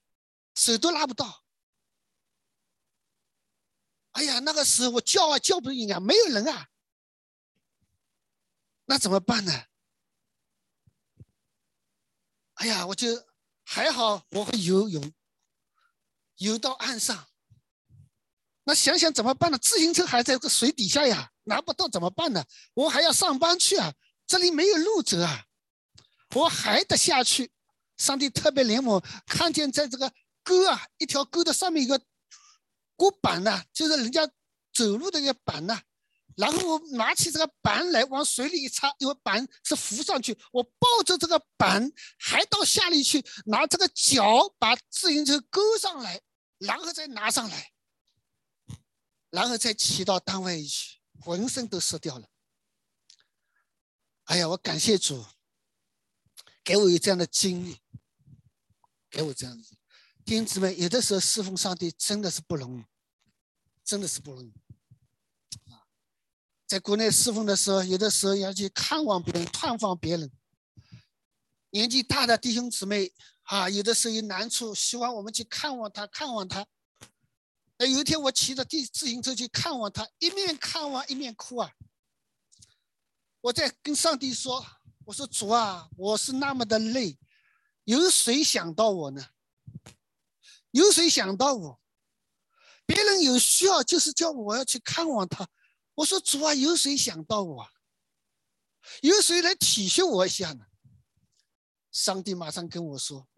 [0.54, 1.42] 手都拉不到。
[4.12, 6.68] 哎呀，那个时候我叫啊叫不应啊，没有人啊，
[8.84, 9.64] 那怎么办呢？
[12.54, 13.26] 哎呀，我就
[13.64, 15.12] 还好，我会游泳，
[16.36, 17.26] 游到岸上。
[18.64, 19.56] 那想想怎么办呢？
[19.56, 22.44] 自行车还在个水底下呀，拿不到怎么办呢？
[22.74, 23.94] 我还要上班去啊，
[24.26, 25.46] 这里没有路走啊，
[26.34, 27.50] 我还得下去。
[27.96, 32.04] 上帝特别怜悯，看见在这个沟啊，一条沟的上面有个。
[32.96, 34.26] 过板呢，就是人家
[34.72, 35.82] 走路的那个板呢，
[36.36, 46.22] 然后我拿起这个板来往水里一插，因为板是浮上去，我抱着这个板还到下里去，拿这个脚把自行车勾上来，
[46.58, 47.72] 然后再拿上来，
[49.30, 52.28] 然后再骑到单位去，浑身都湿掉了。
[54.24, 55.26] 哎呀，我感谢主，
[56.62, 57.80] 给我有这样的经历，
[59.10, 59.76] 给我这样子。
[60.24, 62.84] 弟兄姊妹，有的时候侍奉上帝真的是不容易。
[63.84, 64.52] 真的是不容易
[65.68, 65.82] 啊！
[66.68, 70.30] 在国内侍奉的时候，有的时候要去看望别人、探访别人。
[71.70, 76.64] 年纪大的弟兄姊妹啊，有的时候有难处，希望我们去看望他、看望他。
[77.76, 81.72] 那，有一天我骑着地自行车去看望他，一面看望一面哭啊！
[83.40, 84.64] 我在跟上帝说
[85.04, 87.18] ：“我说主啊，我是那么的累，
[87.82, 89.26] 有谁想到我呢？
[90.72, 91.80] 有谁想到我？”
[92.84, 95.48] 别人有需要，就是叫我要去看望他。
[95.94, 97.68] 我说主啊，有谁想到我？
[99.02, 100.66] 有谁来体恤我一下呢？
[101.92, 103.28] 上帝马上跟我说：“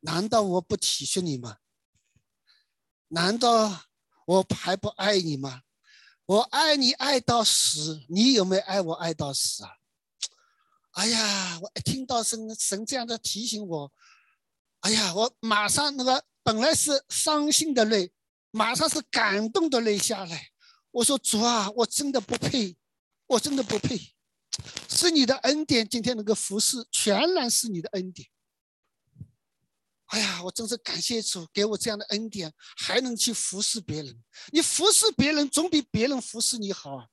[0.00, 1.58] 难道我不体恤你吗？
[3.08, 3.86] 难道
[4.26, 5.62] 我还不爱你吗？
[6.24, 9.78] 我爱你爱到死，你有没有爱我爱到死啊？”
[10.92, 13.92] 哎呀，我一听到神神这样的提醒我，
[14.82, 18.12] 哎呀，我马上那个本来是伤心的泪。
[18.54, 20.50] 马上是感动的泪下来，
[20.90, 22.76] 我说主啊，我真的不配，
[23.26, 23.98] 我真的不配，
[24.90, 28.28] 是你的恩典，今天能够服侍，全然是你的恩典。
[30.08, 34.22] 哎呀，我真是感谢主给我这样的恩典，还能去服侍别人。
[34.50, 37.06] 你服侍别人总比别人服侍你好啊！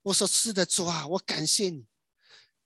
[0.00, 1.84] 我说是的，主啊，我感谢你。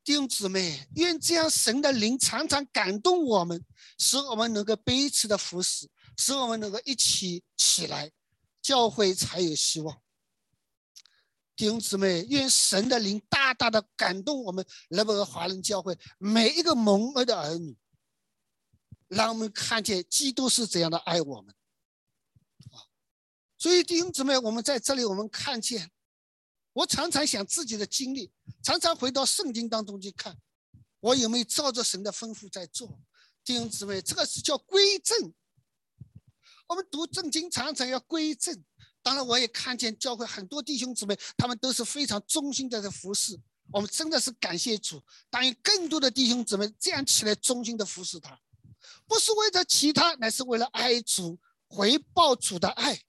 [0.08, 3.62] 弟兄姊妹，愿这样神的灵常常感动我们，
[3.98, 8.10] 使我们能够彼此的服侍，使我们能够一起起来，
[8.62, 10.00] 教会才有希望。
[11.54, 17.76] 弟兄姊妹，愿神的灵大大的感动我们那个华人教会每一个蒙恩的儿女。
[19.08, 21.54] 让我们看见基督是怎样的爱我们，
[22.70, 22.88] 啊！
[23.58, 25.90] 所以弟兄姊妹，我们在这里，我们看见，
[26.78, 28.30] 我常常想自己的经历，
[28.62, 30.38] 常常回到圣经当中去看，
[31.00, 33.00] 我有没有照着神的吩咐在做？
[33.44, 35.34] 弟兄姊妹，这个是叫归正。
[36.68, 38.62] 我们读圣经常常要归正。
[39.02, 43.36] 当然，我也看见教会很多弟兄姊妹，他们都是非常忠心的在服侍。
[43.72, 48.38] 我们真的是感谢主，但愿更多的弟兄姊妹这样起来忠心的服侍他。
[49.04, 53.02] 不是为了其他，乃是为了爱主，回报主的爱。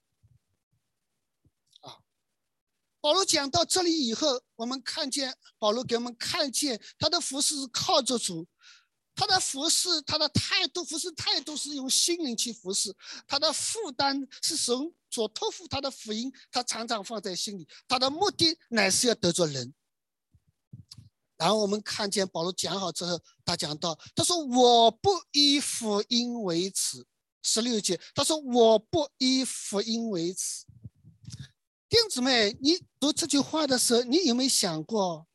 [3.00, 8.46] 保罗讲到这里以后，我们看见保罗给我们看见他的服饰是靠着主，
[9.14, 12.94] 他的服饰，他的态度，服饰态度是用心灵去服侍，
[13.26, 14.76] 他的负担是神
[15.10, 19.74] 所托付他的福音，他常常放在心里，他的目的乃是要得着人。
[21.36, 27.06] 然后我们看见保罗讲好之后，他讲到，他说：“我不以福音为耻。”
[27.42, 30.66] 十六节，他说：“我不以福音为耻。”
[31.90, 35.26] 弟兄姊妹，你读这句话的时候，你有没有想过？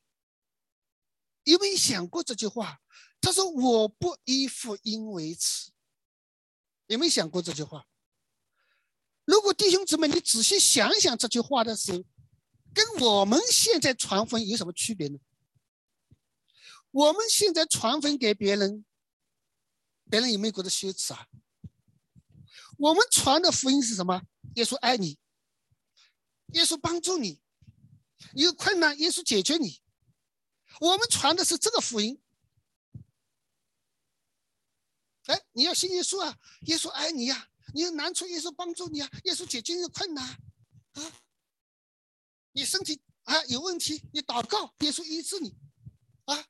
[1.43, 2.79] 有没有想过这句话？
[3.19, 5.71] 他说：“我不以福音为耻。”
[6.87, 7.85] 有没有想过这句话？
[9.25, 12.05] 如果弟兄姊妹，你仔细想想这句话的时候，
[12.73, 15.19] 跟我们现在传福音有什么区别呢？
[16.91, 18.85] 我们现在传分给别人，
[20.09, 21.27] 别人有没有觉得羞耻啊？
[22.77, 24.21] 我们传的福音是什么？
[24.55, 25.17] 耶稣爱你，
[26.53, 27.41] 耶稣帮助你，
[28.34, 29.81] 有困难耶稣解决你。
[30.79, 32.21] 我们传的是这个福音。
[35.25, 36.38] 哎，你要信耶稣啊！
[36.67, 37.49] 耶稣爱你呀！
[37.73, 39.10] 你有难处，耶稣帮助你啊！
[39.23, 40.23] 耶稣解决你的困难
[40.93, 41.21] 啊！
[42.51, 45.58] 你身体啊有问题，你祷告，耶稣医治你
[46.25, 46.45] 啊！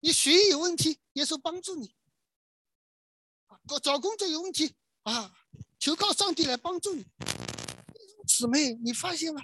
[0.00, 1.94] 你学业有问题，耶稣帮助你；
[3.66, 4.74] 找找工作有问题
[5.04, 5.34] 啊，
[5.78, 7.06] 求告上帝来帮助你。
[8.30, 9.42] 姊妹，你发现吗？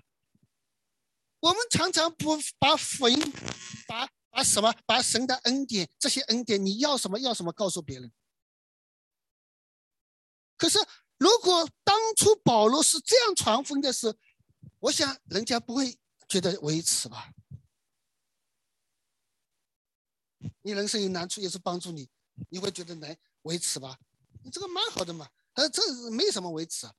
[1.41, 3.19] 我们常常不把福音、
[3.87, 8.13] 把把什么、把神的恩典这些恩典，你要什么要什么告诉别人。
[10.57, 10.79] 可是，
[11.19, 14.17] 如果当初保罗是这样传福音的时候，
[14.81, 17.33] 我想人家不会觉得维持吧。
[20.63, 22.09] 你人生有难处，也是帮助你，
[22.49, 23.99] 你会觉得难维持吧？
[24.43, 26.95] 你这个蛮好的嘛，呃，这没什么维持啊。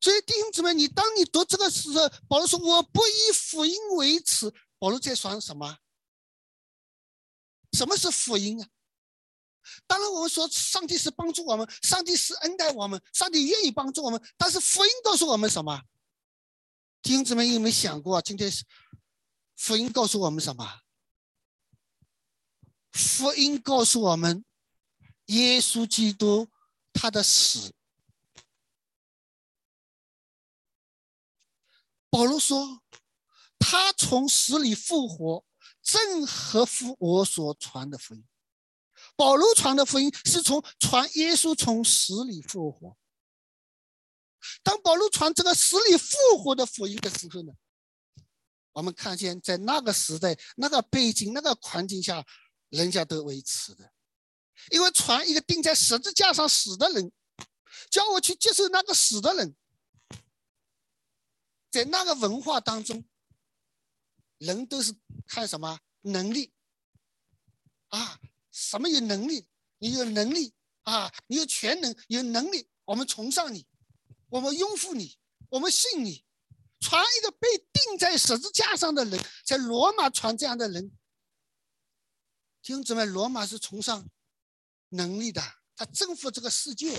[0.00, 5.78] 所以弟兄姊妹，你当你读这个时候，保罗说我不以福音为耻，保罗在说什么？
[7.72, 8.68] 什么是福音啊？
[9.86, 15.82] 当然我们说上帝是帮助我们，上帝是恩待我们，上帝愿意帮助我们，但是福音告诉我们什么？
[17.02, 18.64] 弟兄姊妹有没有想过，今天是
[19.56, 20.80] 福音告诉我们什么？
[22.92, 24.44] 福音告诉我们，
[25.26, 26.48] 耶稣基督
[26.92, 27.74] 他的死。
[32.10, 32.82] 保罗说，
[33.58, 35.44] 他从死里复活，
[35.82, 38.24] 正合乎我所传的福音。
[39.16, 42.96] 保罗传的福音是从传耶稣从死里复活。
[44.62, 47.52] 当保罗传这个死里复活的福音的时候呢，
[48.72, 52.26] 我们看见在那个时代、那个背景、那个环境下。
[52.70, 53.92] 人家都维持的，
[54.70, 57.10] 因为传一个钉在十字架上死的人，
[57.90, 59.56] 叫我去接受那个死的人，
[61.70, 63.04] 在那个文化当中，
[64.38, 64.94] 人都是
[65.26, 66.52] 看什么能力
[67.88, 68.20] 啊？
[68.50, 69.46] 什么有能力？
[69.78, 71.12] 你有能力啊？
[71.28, 73.66] 你有全能，有能力，我们崇尚你，
[74.28, 75.18] 我们拥护你，
[75.50, 76.24] 我们信你。
[76.80, 80.90] 传一个被钉在十字架上的人，在罗马传这样的人。
[82.62, 84.08] 兄姊妹，罗马是崇尚
[84.88, 85.42] 能力的，
[85.76, 86.98] 他征服这个世界。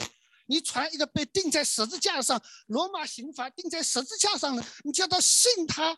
[0.51, 5.97] 你传一个被钉在十字架上，罗马刑罚钉在十字架上了，你叫他信他，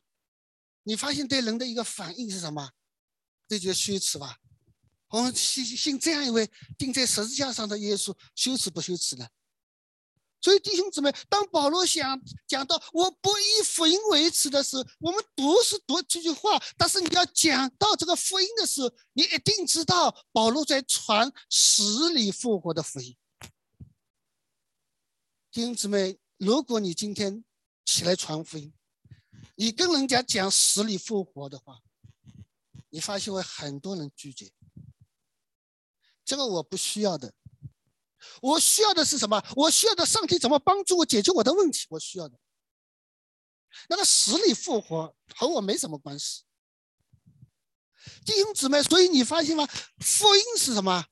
[0.84, 2.70] 你发现对人的一个反应是什么？
[3.48, 4.38] 这就羞耻吧？
[5.10, 6.48] 我们信信这样一位
[6.78, 9.28] 钉在十字架上的耶稣，羞耻不羞耻呢？
[10.40, 23.18] 所以弟兄姊妹，当保罗想讲到我不以福音为耻的时候，我们读是读这句话，但是你要讲到这个福音的时候，你一定知道保罗在传死里复活的福音。
[25.54, 27.46] 弟兄姊妹，如果你今天
[27.86, 28.74] 起来传福音，
[29.54, 31.80] 你跟人家讲死里复活的话，
[32.90, 34.52] 你发现会很多人拒绝。
[36.26, 37.36] 这个我不需要的。
[38.42, 39.46] 我需要的是什么？
[39.56, 41.86] 我需要的上帝怎么帮助我解决我的问题？
[41.92, 42.40] 我需要的，
[43.90, 46.46] 那个死里复活和我没什么关系。
[48.26, 49.68] 弟兄姊妹，所以你发现吗？
[50.00, 51.06] 福音是什么？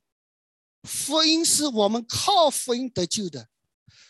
[0.81, 3.50] 福音是我们靠福音得救的。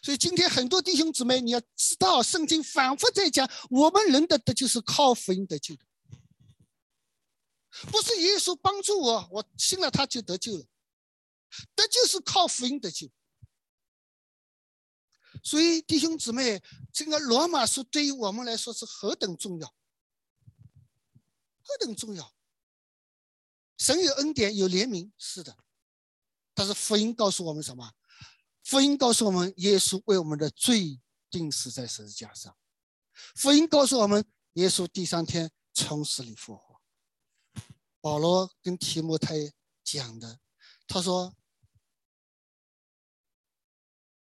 [0.01, 5.85] 所以今天很多弟兄姊妹，你要知道，圣经反复在讲，我们人的得救是靠福音得救的，
[7.91, 10.65] 不是耶稣帮助我，我信了他就得救了。
[11.75, 13.11] 这就是靠福音得救，
[15.43, 19.67] 所以弟兄姊妹，这个罗马书对于我们来说是何等重要，
[21.61, 22.33] 何等重要！
[23.77, 25.57] 神有恩典，有怜悯，是的，
[26.53, 27.91] 但是福音告诉我们什么？
[28.63, 32.55] 福音告诉我们，耶稣为我们的罪定死在十字架上。
[33.35, 36.81] 福音告诉我们，耶稣第三天从死里复活。
[37.99, 39.35] 保罗跟提摩太
[39.83, 40.39] 讲的，
[40.87, 41.35] 他说。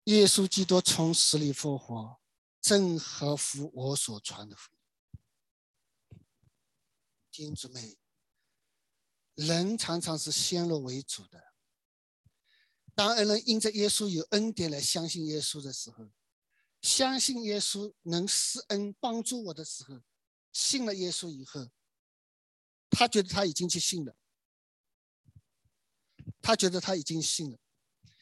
[0.06, 2.20] 耶稣基督从死里复活，
[2.60, 4.72] 正合乎我所传的福
[6.10, 6.20] 音。
[7.30, 7.96] 弟兄姊妹，
[9.36, 11.49] 人常常是先入为主的。
[13.00, 16.12] 当恩人因着耶稣有恩典来相信耶稣的时候，
[16.82, 20.02] 相信耶稣能施恩帮助我的时候，
[20.52, 21.70] 信了耶稣以后，
[22.90, 24.14] 他觉得他已经去信了，
[26.42, 27.58] 他觉得他已经信了，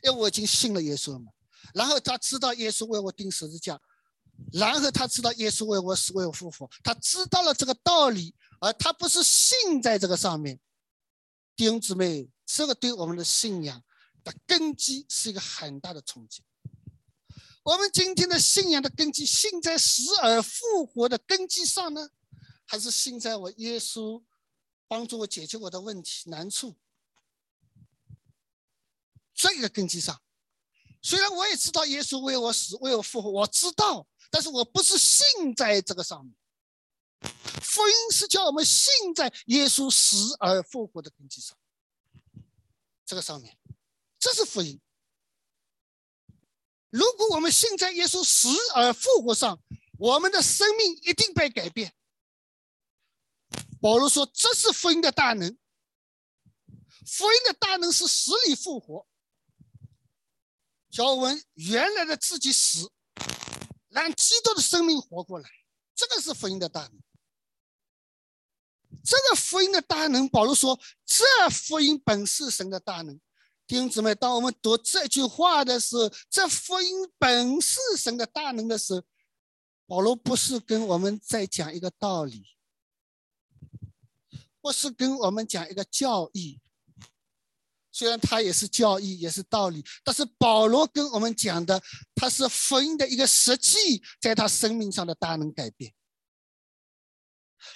[0.04, 1.32] 因为我已经信了耶稣了嘛。
[1.74, 3.82] 然后他知道耶稣为我钉十字架，
[4.54, 10.60] 然后他知道耶稣为我死为我复活，他知道了这个道理，而他不是信在这个上面。
[11.56, 13.84] 弟兄姊妹，这个对我们的信仰
[14.28, 16.44] 的根基是一个很大的冲击。
[17.64, 22.10] 我们今天的信仰的根基，信在死而复活的根基上呢，
[22.66, 24.24] 还是信在我耶稣
[24.88, 26.78] 帮助我解决我的问题难处
[29.34, 30.22] 这个根基上？
[31.02, 36.36] 虽然我也知道耶稣为我死，为我复活，我知道，但是我不是信在这个上面。
[37.62, 41.58] 福音是叫我们信在耶稣死而复活的根基上，
[43.06, 43.57] 这个上面，
[44.20, 44.80] 这是福音。
[46.90, 49.62] 如果我们信在耶稣死而复活上，
[49.98, 51.94] 我们的生命一定被改变。
[53.82, 55.58] 保罗说：“这是福音的大能。
[57.06, 59.08] 福音的大能是死里复活。”
[60.90, 62.92] 叫我们原来的自己死，
[63.90, 65.50] 让基督的生命活过来，
[65.94, 67.02] 这个是福音的大能。
[69.04, 73.20] 这个福音的大能，保罗说，这福音本是神的大能。
[73.68, 79.04] 弟兄姊妹，当我们读这句话的时候，这福音本是神的大能的时候，
[79.86, 82.46] 保罗不是跟我们在讲一个道理，
[84.62, 86.62] 不是跟我们讲一个教义。
[87.92, 91.84] 虽然他也是教义，也是道理，但是保罗跟我们讲的，
[92.16, 95.94] 他是福音的一个实际，在他生命上的大能改变。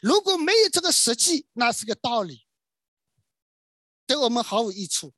[0.01, 2.45] 如果没有这个实际，那是个道理，
[4.05, 5.13] 对我们毫无益处。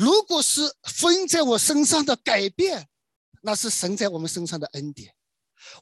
[0.00, 2.88] 如果是福音在我身上的改变，
[3.42, 5.14] 那是神在我们身上的恩典。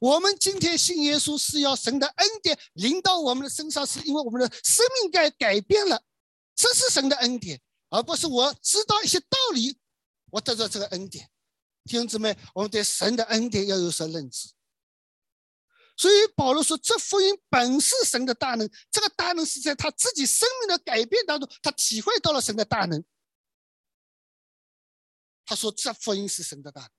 [0.00, 6.02] 我们今天信耶稣，是要神的恩典临到我们的身上，是因为我们的生命该改变了。
[6.56, 7.60] 这是神的恩典，
[7.90, 9.78] 而不是我知道一些道理，
[10.32, 11.30] 我得到这个恩典。
[11.84, 14.48] 弟兄姊妹，我们对神的恩典要有所认知。
[15.96, 23.00] 所以保罗说：“这福音本是神的大能，这个大能是在他自己生命的改变当中，他体会到了神的大能。”
[25.48, 26.90] 他说：“这福音是神的大，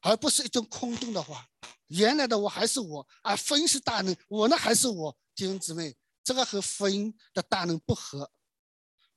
[0.00, 1.48] 而不是一种空洞的话。
[1.86, 5.96] 原来的我还是我，而福音是大能，我呢还是我。”弟兄姊妹。
[6.22, 8.30] 这个和福音的大能不合、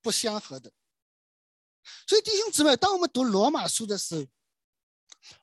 [0.02, 0.72] 不相合的，
[2.08, 4.26] 所以弟兄姊妹，当我们读罗马书的时候，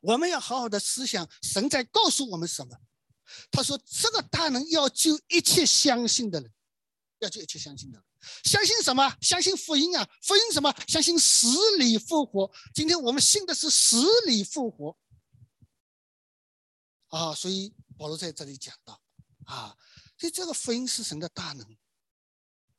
[0.01, 2.77] 我们要好好的思想，神在告诉我们什么？
[3.53, 6.51] 他说：“这个大能要救一切相信的人，
[7.19, 8.07] 要救一切相信的人。
[8.45, 9.17] 相信什么？
[9.21, 10.09] 相信福音啊！
[10.23, 10.75] 福音什么？
[10.87, 11.49] 相信死
[11.79, 12.51] 里复活。
[12.75, 14.97] 今天我们信的是死里复活
[17.09, 17.35] 啊！
[17.35, 19.01] 所以保罗在这里讲到
[19.45, 19.77] 啊。”
[20.19, 21.79] 所以这个福音是神的大能，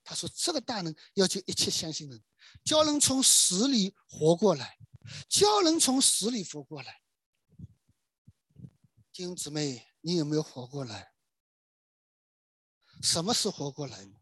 [0.03, 2.23] 他说这个大能要求一切相信人，
[2.63, 4.77] 叫人从死里活过来。
[5.27, 7.01] 叫人从死里活过来。
[9.11, 11.11] 弟兄姊妹，你有没有活过来？
[13.01, 14.20] 什么是活过来呢？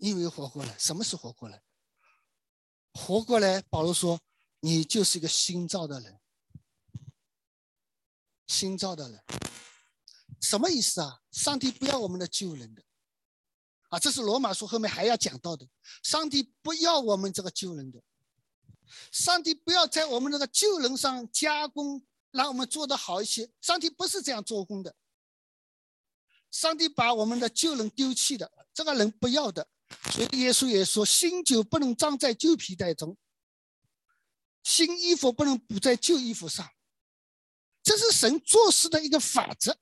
[0.00, 0.76] 你以为活过来？
[0.78, 1.62] 什么是活过来？
[2.94, 4.20] 活过来，保罗说，
[4.60, 6.18] 你就是一个新造的人。
[8.46, 9.22] 新造的人，
[10.40, 11.20] 什么意思啊？
[11.30, 12.82] 上帝不要我们的旧人的，
[13.90, 15.68] 啊，这是罗马书后面还要讲到的。
[16.02, 18.02] 上帝不要我们这个旧人的，
[19.12, 23.52] 上帝不要在我们这个旧人上加工，让我们做得好一些。
[23.60, 24.96] 上帝不是这样做工的。
[26.50, 29.68] 上帝把我们的旧人丢弃的，这个人不要的。
[30.12, 33.16] 所以耶稣也说：“新酒不能装在旧皮袋中，
[34.62, 36.68] 新衣服不能补在旧衣服上。”
[37.82, 39.78] 这是神做事的一个法则。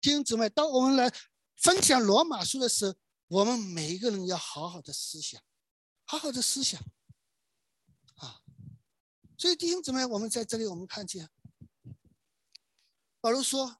[0.00, 1.12] 弟兄姊妹，当我们来
[1.56, 2.94] 分享罗马书的时候，
[3.28, 5.42] 我们每一个人要好好的思想，
[6.04, 6.80] 好好的思想
[8.16, 8.42] 啊。
[9.38, 11.28] 所以弟兄姊妹，我们在这里，我们看见
[13.20, 13.78] 保罗说。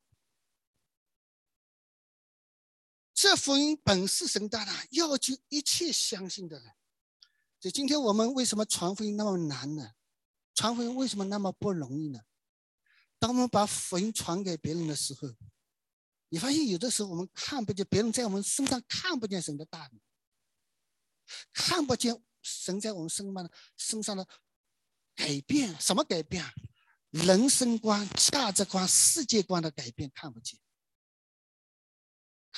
[3.17, 6.67] 这福音本是神大的，要救一切相信的人。
[7.59, 9.93] 所以今天我们为什么传福音那么难呢？
[10.55, 12.21] 传福音为什么那么不容易呢？
[13.19, 15.35] 当我们把福音传给别人的时候，
[16.29, 19.99] 你发现有的时候我们看不见别人在我们身上看不见神的大能，
[21.55, 24.29] 看不见神在我们身上的身上的
[25.15, 25.75] 改变。
[25.81, 26.45] 什么改变？
[27.13, 30.61] 人生观、价值观、世界观的改变看不见。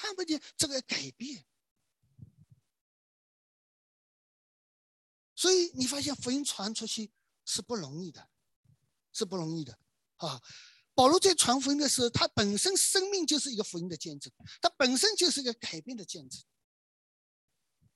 [0.01, 1.45] 看不见这个改变，
[5.35, 7.11] 所以你发现福音传出去
[7.45, 8.31] 是不容易的，
[9.13, 9.77] 是不容易的
[10.19, 10.41] 啊！
[10.95, 16.41] 保罗在传福音的时候，他本身生命就是一个福音的见证，他本身就是一个改变的见证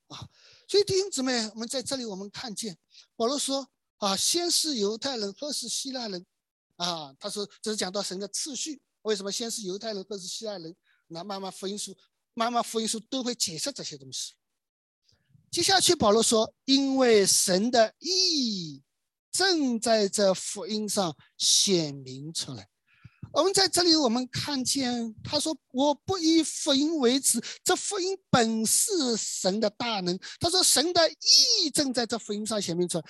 [0.08, 0.28] 啊！
[0.66, 2.76] 所以弟兄姊妹，我们在这里我们看见
[3.14, 6.26] 保罗说啊，先是犹太人，后是希腊人
[6.76, 7.14] 啊。
[7.20, 10.76] 他说这是讲到神的次序，为什么先是犹太人，后是希腊人？
[11.12, 11.96] 那慢慢福音书，
[12.34, 14.32] 慢慢福音书都会解释这些东西。
[15.50, 18.82] 接下去保罗说：“因为神的意义
[19.30, 22.68] 正在这福音上显明出来。”
[23.32, 31.14] 我们在这里，我们看见他说：“我不以福音为耻，这福音本是神的大能。”他说：“神的意
[31.64, 33.04] 义正在这福音上显明出来。”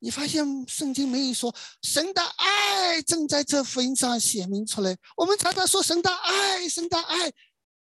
[0.00, 4.96] 你发现圣经没有说神的爱正在这福音上显明出来。
[5.16, 7.32] 我们常常说神的爱，神的爱，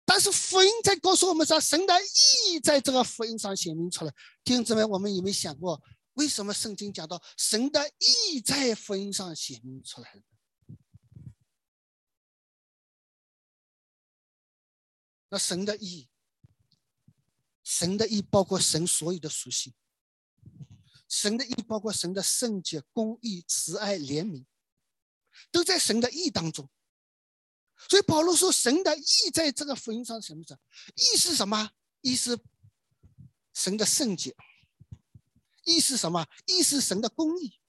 [0.04, 4.12] 但是福音在告诉我们说神的意在这个福音上显明出来。
[4.44, 5.80] 弟兄姊妹，我们有没有想过，
[6.14, 10.16] 为什么圣经讲到神的意在福音上显明出来
[15.30, 16.08] 那神的意，
[17.64, 19.74] 神的意包括神所有的属性。
[21.20, 24.46] 神的意包括神的圣洁、公义、慈爱、怜悯，
[25.50, 26.70] 都在神的意当中。
[27.90, 30.60] 所以保罗说，神的意在这个福音上什么着？
[30.94, 31.72] 意是什么？
[32.02, 32.38] 意是
[33.52, 34.36] 神的圣洁。
[35.64, 36.28] 意是什么？
[36.46, 37.60] 意是神的公义。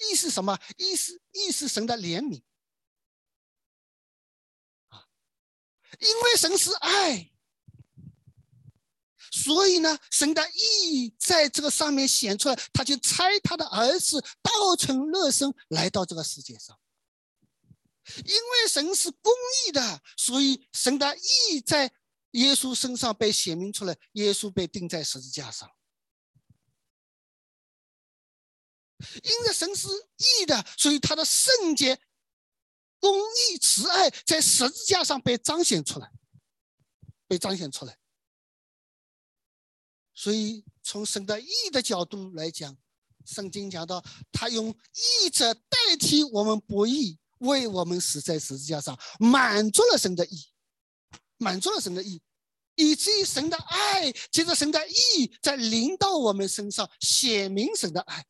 [0.00, 0.58] 意是什么？
[0.76, 2.42] 意是意是神的怜悯。
[4.88, 5.06] 啊，
[6.00, 7.30] 因为神是爱。
[9.36, 16.74] 所以呢，神的意在这个上面显出来，他就差他的儿子道成肉身来到这个世界上。
[18.24, 19.30] 因为神是公
[19.66, 21.92] 义的，所以神的意在
[22.30, 25.70] 耶稣身上被显明出来，耶稣被钉在十字架上。
[29.22, 32.00] 因为神是义的，所以他的圣洁、
[32.98, 36.10] 公义、慈爱在十字架上被彰显出来，
[37.28, 37.98] 被彰显出来。
[40.18, 42.74] 所以，从神的义的角度来讲，
[43.26, 44.02] 圣经讲到
[44.32, 50.46] 他用义者代替我们不义，为我们死在十字架上，满足了神的义，
[51.36, 52.22] 满足了神的义，
[52.76, 58.24] 以至于神的爱接着神的义在临到我们身上，显明神的爱。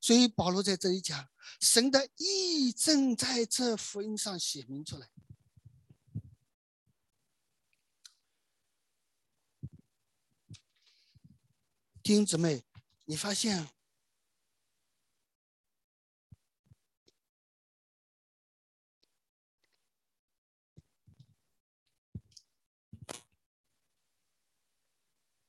[0.00, 1.28] 所以保罗在这里讲，
[1.60, 5.08] 神的义正在这福音上显明出来。
[12.02, 12.64] 弟兄姊妹，
[13.04, 13.68] 你发现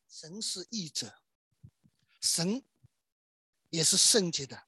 [0.07, 1.23] 神是义者，
[2.21, 2.63] 神
[3.71, 4.67] 也是圣洁的，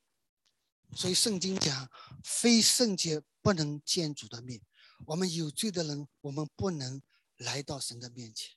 [0.95, 1.91] 所以圣经讲，
[2.23, 4.59] 非圣洁不能见主的面。
[5.05, 6.99] 我们有罪的人，我们不能
[7.37, 8.55] 来到神的面前。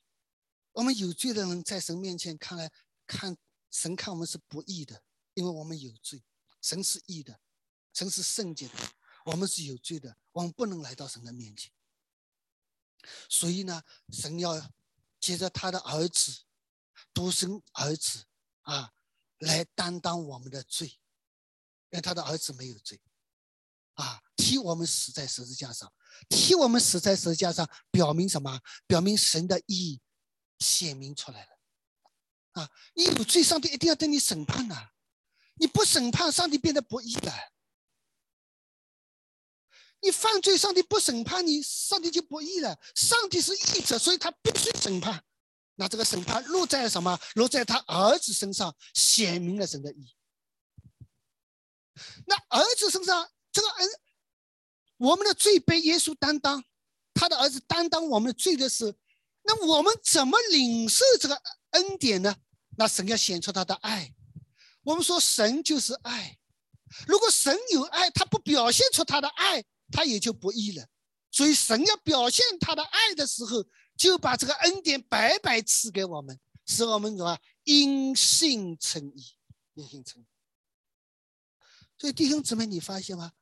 [0.72, 2.72] 我们有罪的人在神面前看来，
[3.09, 3.36] 看
[3.70, 5.02] 神看我们是不义的，
[5.34, 6.22] 因为我们有罪。
[6.62, 7.40] 神是义的，
[7.92, 8.74] 神是圣洁的，
[9.24, 11.72] 我们是有罪的，我们不能来到神的面前。
[13.28, 13.82] 所以呢，
[14.12, 14.70] 神要
[15.18, 16.42] 借着他的儿子，
[17.12, 18.26] 独生儿子
[18.62, 18.92] 啊，
[19.38, 20.86] 来担当我们的罪，
[21.90, 23.00] 因为他的儿子没有罪。
[23.94, 24.22] 啊！
[24.36, 25.92] 替我们死在十字架上，
[26.28, 28.61] 替我们死在十字架上，表明什么？
[28.86, 30.00] 表明神的义
[30.61, 31.57] 显明出来了。
[32.59, 32.70] 啊！
[32.94, 34.90] 你有罪，上帝一定要对你审判呐！
[35.54, 37.32] 你不审判，上帝变得不义了。
[40.00, 42.78] 你犯罪，上帝不审判你，上帝就不义了。
[42.94, 45.24] 上帝是义者，所以他必须审判。
[45.76, 47.18] 那这个审判落在什么？
[47.34, 50.14] 落在他儿子身上，显明了神的义。
[52.26, 53.30] 那儿子身上。
[53.50, 53.88] 这个恩，
[54.98, 56.62] 我们的罪被耶稣担当，
[57.14, 58.94] 他的儿子担当我们的罪的是，
[59.42, 62.36] 那我们怎么领受这个恩典呢？
[62.79, 64.14] 那神要显出他的爱。
[64.85, 66.39] 我们说神就是爱，
[67.09, 70.87] 如果神有爱，他不表现出他的爱，他也就不义了。
[71.33, 73.64] 所以神要表现他的爱的时候，
[73.97, 79.26] 就把这个恩典白白赐给我们，使我们什么因信称义，
[79.74, 80.26] 因信称义。
[81.99, 83.33] 所以弟兄姊妹，你发现吗？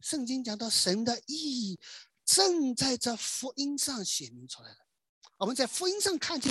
[0.00, 1.80] 圣经讲到神的意义，
[2.24, 4.78] 正在这福音上显明出来了。
[5.38, 6.50] 我们在福音上看见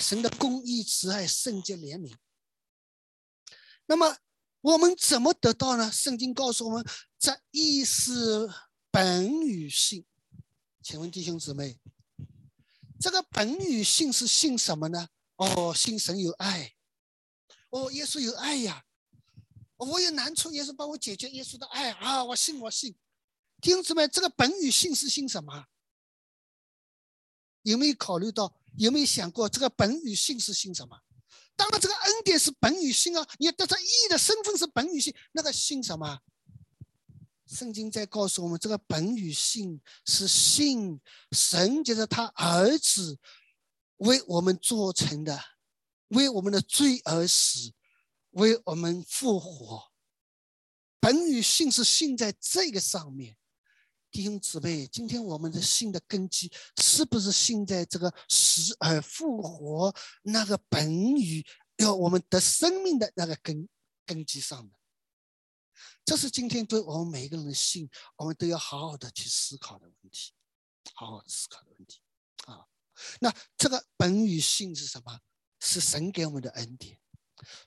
[0.00, 2.16] 神的公义、慈爱、圣洁、怜悯。
[3.86, 4.16] 那么
[4.60, 5.92] 我们怎么得到呢？
[5.92, 6.86] 圣经告诉我们，
[7.18, 8.48] 这义是
[8.90, 10.04] 本与性。
[10.82, 11.78] 请问弟兄姊妹，
[12.98, 15.08] 这个本与性是信什么呢？
[15.36, 16.74] 哦，信神有爱。
[17.70, 18.84] 哦，耶稣有爱呀。
[19.76, 21.28] 我有难处，耶稣帮我解决。
[21.30, 22.94] 耶稣的爱啊，我信，我信。
[23.60, 25.66] 弟兄姊妹，这个本与信是信什么？
[27.62, 28.59] 有没有考虑到？
[28.76, 30.98] 有没有想过这个本与性是信什么？
[31.56, 33.28] 当然，这个恩典是本与性啊。
[33.38, 36.20] 你得着义的身份是本与性，那个信什么？
[37.46, 41.00] 圣经在告诉我们，这个本与性是信
[41.32, 43.18] 神，就是他儿子
[43.96, 45.40] 为我们做成的，
[46.08, 47.72] 为我们的罪而死。
[48.34, 49.90] 为我们复活，
[51.00, 53.36] 本与性是信在这个上面，
[54.10, 56.50] 弟兄姊妹，今天我们的信的根基
[56.80, 61.46] 是不是信在这个死而复活那个本与
[61.76, 63.68] 要我们得生命的那个根
[64.04, 64.74] 根基上的？
[66.04, 70.32] 这是今天对我们每一个人的信，我们都要好好的去思考的问题，
[70.94, 72.00] 好好思考的问题
[72.46, 72.66] 啊。
[73.20, 75.20] 那这个本与信是什么？
[75.60, 76.98] 是神给我们的恩典。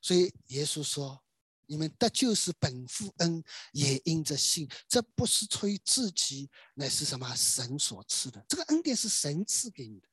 [0.01, 1.23] 所以耶稣说
[1.65, 4.69] ：“你们得救是本父恩，也因着信。
[4.87, 8.45] 这不是出于自己，乃是什么神所赐的。
[8.47, 10.07] 这个恩典是神赐给你的。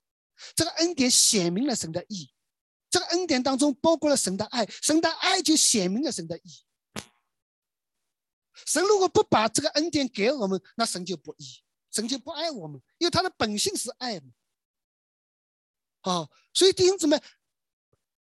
[0.54, 2.32] 这个恩典显明了神的义。
[2.88, 6.64] 这个恩典当中包括了神的爱，神的爱就显明了神的义。
[8.66, 14.30] 神如果不把这个恩典给我们，那神就不义，神就不爱我们，因为他的本性是爱嘛。
[16.00, 17.20] 好，所以弟兄姊妹。”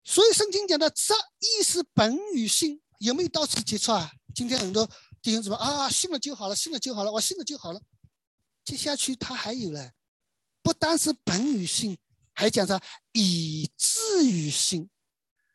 [0.05, 4.11] 所以圣经讲的这意是本与信有没有到此结束啊？
[4.35, 4.89] 今天很多
[5.23, 7.81] 弟兄姊妹啊，信了就好了，信了就好了，我信了就好了。
[8.65, 9.93] 接下去他还有嘞，
[10.63, 11.97] 不单是本与信，
[12.35, 12.81] 还讲啥
[13.13, 14.91] 以至于信。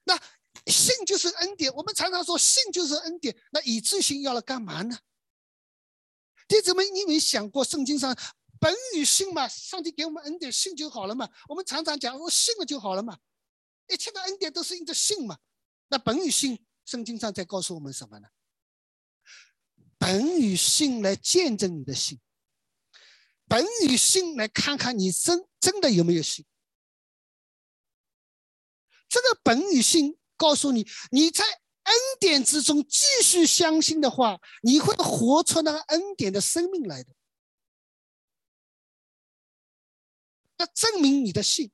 [0.06, 0.20] 那
[0.68, 4.98] 信就是恩典，我们常常说信就是恩典，那以至信要来干嘛呢？
[6.48, 8.18] 弟兄们，你有没有想过圣经上
[8.60, 9.48] 本与信嘛？
[9.48, 11.30] 上帝给我们恩典，信就好了嘛？
[11.48, 13.18] 我们常常讲我信了就好了嘛？
[13.88, 15.38] 一切的恩典都是因着信嘛？
[15.90, 18.28] 那本与信，圣经上在告诉我们什么呢？
[19.98, 22.20] 本与信来见证你的信，
[23.48, 26.46] 本与信来看看你真真的有没有信。
[29.08, 37.14] 这个本与信告诉你，你在恩典之中继续相信的话，你会活出那个恩典的生命来的。
[40.58, 41.72] 那证明你的信。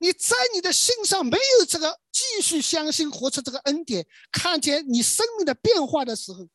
[0.00, 6.48] 你在你的信上没有这个继续相信活出这个恩典，看见你生命的变化的时候，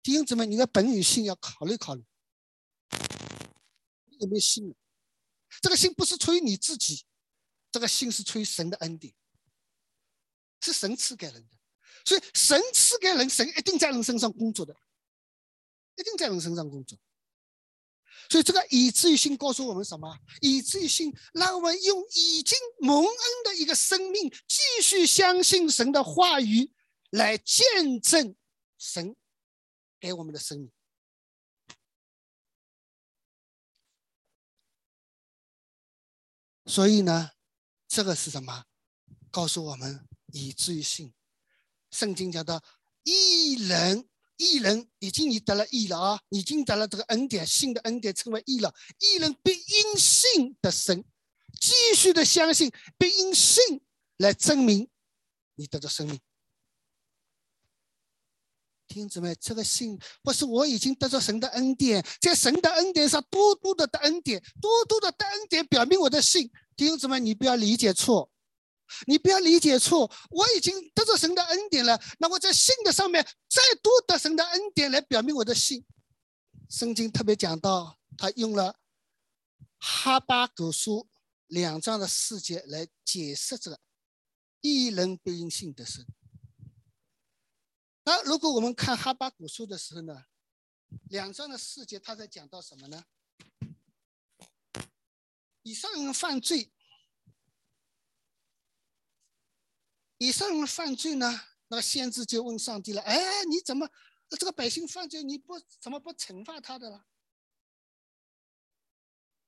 [0.00, 2.04] 弟兄姊妹，你的本与信要考虑考虑，
[4.20, 4.74] 有没有信呢？
[5.60, 7.04] 这个信不是出于你自己，
[7.72, 9.12] 这个信是出于神的恩典，
[10.60, 11.58] 是神赐给人的，
[12.04, 14.72] 所以神赐给人，神一定在人身上工作的，
[15.96, 16.96] 一定在人身上工作。
[18.30, 20.16] 所以，这个以至于性告诉我们什么？
[20.40, 23.14] 以至于性让我们用已经蒙恩
[23.44, 26.72] 的一个生命，继续相信神的话语，
[27.10, 28.36] 来见证
[28.78, 29.16] 神
[29.98, 30.70] 给我们的生命。
[36.66, 37.32] 所以呢，
[37.88, 38.64] 这个是什么？
[39.32, 41.12] 告诉我们以至于信。
[41.90, 42.62] 圣经讲到，
[43.02, 44.08] 一人
[44.40, 48.74] 艺人已经你得了义了啊，已经得了这个恩典，信的恩典称为义了。
[48.98, 51.04] 艺人必因信得生，
[51.60, 53.82] 继续的相信，必因信
[54.16, 54.88] 来证明
[55.56, 56.18] 你得着生命。
[58.88, 66.50] 弟兄姊妹，这个信不是我已经得着神的恩典，在神的恩典上多多的得恩典，多多的得恩典，表明我的信。
[66.74, 68.30] 弟兄姊妹，你不要理解错，
[69.06, 75.84] 你不要理解错，我已经得着神的恩典了，那我在信的上面再多得神的恩典来表明我的信。
[76.68, 78.78] 圣经特别讲到，他用了
[79.78, 81.08] 哈巴古书
[81.46, 83.80] 两章的四节来解释这个
[84.60, 86.06] 一人不因信的生。
[88.04, 90.24] 那如果我们看哈巴古书的时候呢，
[91.08, 93.04] 两章的四节他在讲到什么呢？
[95.62, 96.72] 以上人犯罪，
[100.20, 103.88] 以上人犯罪呢，那个先知就问上帝了：“哎，你怎么
[104.28, 107.06] 这个百姓犯罪，你不怎么不惩罚他的了？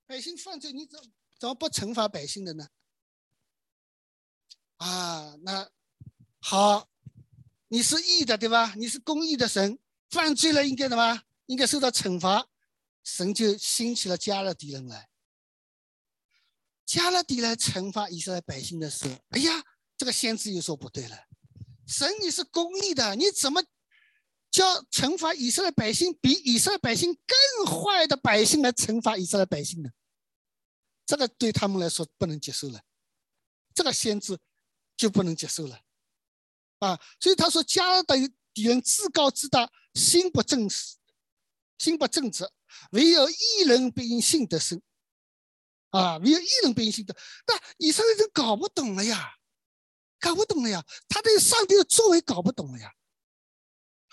[0.06, 0.98] 百姓犯罪，你怎
[1.38, 2.68] 怎么不惩罚百姓的呢？”
[4.78, 5.70] 啊，那
[6.40, 6.88] 好。
[7.68, 8.74] 你是义的，对吧？
[8.74, 9.78] 你是公义的神，
[10.10, 11.22] 犯罪了应该什么？
[11.46, 12.48] 应该受到惩罚。
[13.02, 15.08] 神就兴起了加勒底人来，
[16.84, 19.64] 加勒底来惩罚以色列百姓的时候，哎呀，
[19.96, 21.16] 这个先知又说不对了。
[21.86, 23.62] 神你是公义的，你怎么
[24.50, 29.90] 叫惩罚以色列百姓比以色列百姓更坏的百姓来惩罚以色列百姓呢？
[31.04, 32.80] 这个对他们来说不能接受了，
[33.74, 34.38] 这个先知
[34.96, 35.80] 就不能接受了。
[36.78, 38.16] 啊，所以他说：“加的
[38.54, 40.96] 敌人自高自大，心不正直，
[41.78, 42.48] 心不正直，
[42.92, 44.80] 唯有一人不因信得生。
[45.90, 47.14] 啊，唯有一人不因信得。
[47.46, 49.34] 那以色列人搞不懂了呀，
[50.22, 52.94] 搞不懂了呀，他对上帝的作为搞不懂了呀。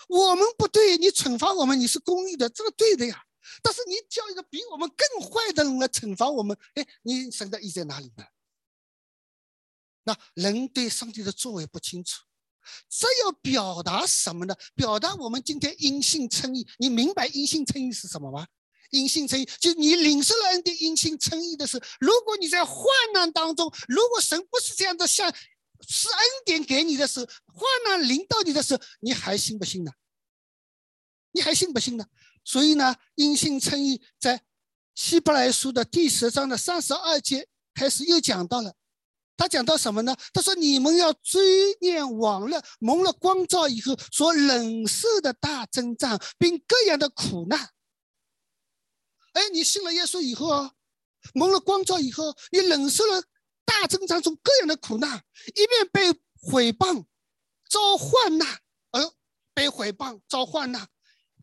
[0.07, 3.24] 我们不对，你惩罚我们，你是公义的，这个对的呀。
[3.62, 8.26] 但是你叫一个比我们更坏的人来惩罚我们，哎，你神的意在哪里呢？
[10.03, 12.24] 那人对上帝的作为不清楚。”
[12.89, 14.55] 这要表达什么呢？
[14.76, 16.68] 表达我们今天因信称义。
[16.78, 18.47] 你明白因信称义是什么吗？
[18.91, 25.32] 因信称义，就你领受了恩典，因信称义的是，如果你在患难当中，如果神不是这样的，像
[25.88, 29.92] 是恩典给你的时候，患难临到你的时候，你还信不信呢？
[31.32, 32.06] 你还信不信呢？
[32.44, 34.44] 所以呢，因信称义在
[34.96, 38.74] 希伯来书的第十章的三十二节开始又讲到了。
[39.38, 40.14] 他讲到什么呢？
[40.34, 47.70] 他说：“你们要追念往日蒙了光照以后所忍受的大征战，并各样的苦难。
[49.32, 50.74] 哎，你信了耶稣以后啊，
[51.34, 53.24] 蒙了光照以后，你忍受了
[53.70, 57.06] 大征战中各样的苦难，一面被毁谤、
[57.70, 58.60] 遭患难，
[58.92, 59.14] 而
[59.54, 60.88] 被毁谤、遭患难，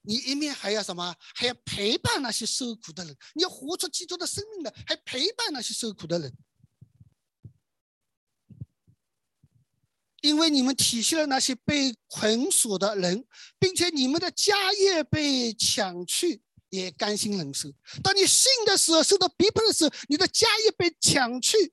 [0.02, 1.14] 你一面还要什么？
[1.36, 6.32] 还要陪伴那些受苦的人，你要活出基督的生命的，还陪伴那些受苦的人。”
[10.22, 13.24] 因为你们体恤了那些被捆锁的人，
[13.60, 17.72] 并且你们的家业被抢去，也甘心忍受。
[18.02, 21.72] 当你信的时候，受到逼迫的时候，你的家业被抢去，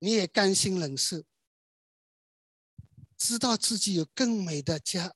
[0.00, 1.22] 你也甘心忍受。
[3.16, 5.14] 知道自己有更美的家，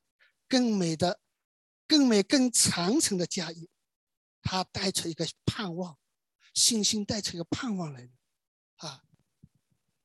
[0.49, 1.21] 更美的、
[1.89, 3.69] 更美、更长城的家业，
[4.41, 5.99] 他带出一个盼望，
[6.55, 8.09] 信心带出一个盼望来
[8.77, 9.03] 啊，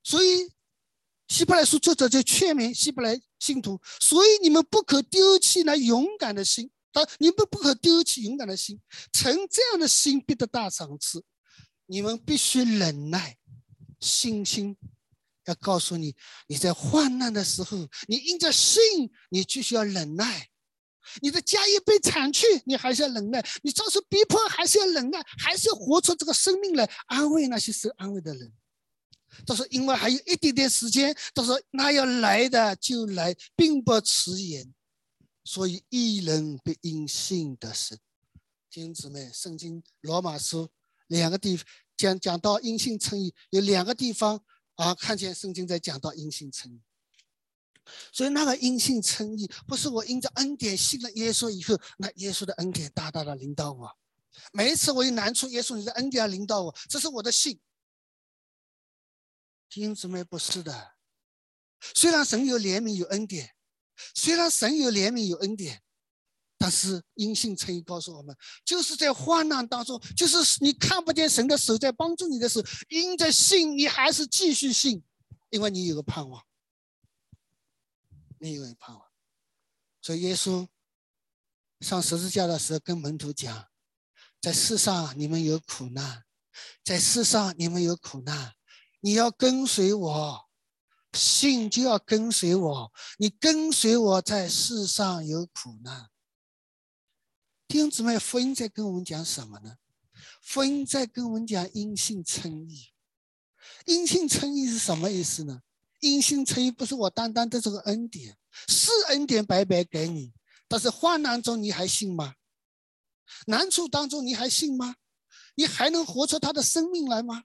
[0.04, 0.52] 所以。
[1.32, 6.72] 希伯来书作者就劝勉希伯来信徒，所以你们不可丢弃那勇敢的心。
[6.92, 8.82] 他你们不可丢弃勇敢的心，
[9.14, 11.24] 成这样的心必得大赏赐。
[11.86, 13.38] 你们必须忍耐，
[14.00, 14.78] 信心
[15.46, 16.16] 要告诉你，
[16.48, 17.78] 你在患难的时候，
[18.08, 18.82] 你因着信，
[19.30, 20.50] 你继续要忍耐。
[21.22, 28.54] 你的家业被铲去，你还是要忍耐；你遭受逼迫，还是要忍耐，还是要活出这个生命来安慰那些受安慰的人。
[29.46, 34.72] 他说：“因为还有一点点时间，他说那要来的就来，并不迟延。
[35.44, 37.98] 所以一人必因信的生。
[38.70, 40.70] 弟兄姊妹，圣经罗马书
[41.08, 41.66] 两个地方
[42.00, 44.42] 讲讲到因信称义，有两个地方
[44.76, 46.82] 啊，看见圣经在讲到因信称义。
[48.14, 53.98] 所以那个因信称义，不是我因着恩典信了耶稣以后，那耶稣的恩典大大的领导我。
[54.54, 57.60] 每一次我有难处，耶稣你的恩典要领导我，这是我的信。”
[59.68, 60.94] 弟兄姊妹，不是的。
[61.94, 63.56] 虽然神有怜悯有恩典，
[64.16, 65.82] 虽然神有怜悯有恩典，
[66.62, 68.36] 但是阴性称义告诉我们，
[68.66, 75.02] 就是在患难当中，就是你看不见神的手在帮助你的时候，因着信，你还是继续信，
[75.52, 76.44] 因为你有个盼望，
[78.40, 79.06] 你有个盼望。
[80.02, 80.68] 所以耶稣
[81.80, 83.68] 上十字架的时候跟门徒讲，
[84.42, 86.26] 在世上你们有苦难，
[86.84, 88.54] 在世上你们有苦难，
[89.00, 90.46] 你要跟随我，
[91.14, 96.10] 信就要跟随我，你跟随我在世上有苦难。
[97.70, 99.78] 弟兄姊妹，福音在跟我们讲什么呢？
[100.42, 102.92] 福音在跟我们讲因信称义。
[103.86, 105.62] 因信称义是什么意思呢？
[106.00, 110.34] 因信称义不是我单单的这个恩典，是恩典白白给你，
[110.68, 112.34] 但是患难中你还信吗？
[113.46, 114.96] 难处当中你还信吗？
[115.54, 117.44] 你还能活出他的生命来吗？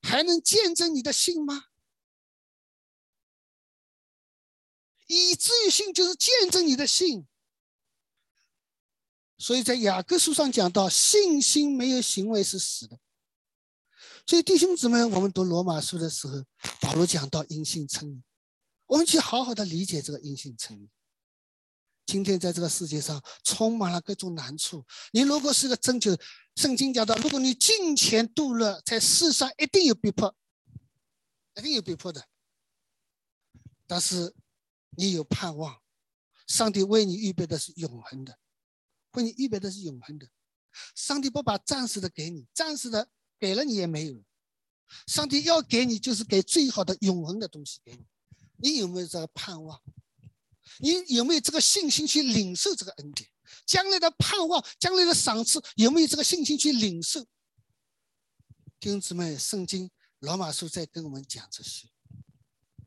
[0.00, 1.64] 还能见证你的信吗？
[5.06, 7.26] 以至于信就是见证你的信。
[9.40, 12.98] 所以在雅各书上讲到，信心没有行为是死的。
[14.26, 16.44] 所以弟兄姊妹，我们读罗马书的时候，
[16.82, 18.22] 保罗讲到因信称义，
[18.84, 20.90] 我们去好好的理解这个因信称义。
[22.04, 26.14] 今天在这个世界上充满了各种难处，你如果是个真就，
[26.56, 30.36] 圣经讲到，如果你金钱度日，在世上一定有逼迫，
[31.56, 32.26] 一定有逼迫的。
[33.86, 34.34] 但是
[34.98, 35.80] 你有盼望，
[36.46, 38.38] 上帝为你预备的是永恒的。
[39.12, 40.28] 为你预备的是永恒的，
[40.94, 44.22] 上帝不把暂时的给你，暂时的给了你也没有。
[45.06, 48.06] 上帝要给你，就是给最好的永恒的东西给你。
[48.56, 49.80] 你有没有这个盼望？
[50.78, 53.28] 你有没有这个信心去领受这个恩典？
[53.66, 57.22] 将来的盼望，将来的赏赐，有没有这个信心去领受？
[58.78, 59.90] 弟兄姊妹，圣经
[60.20, 61.88] 罗马书在跟我们讲这些，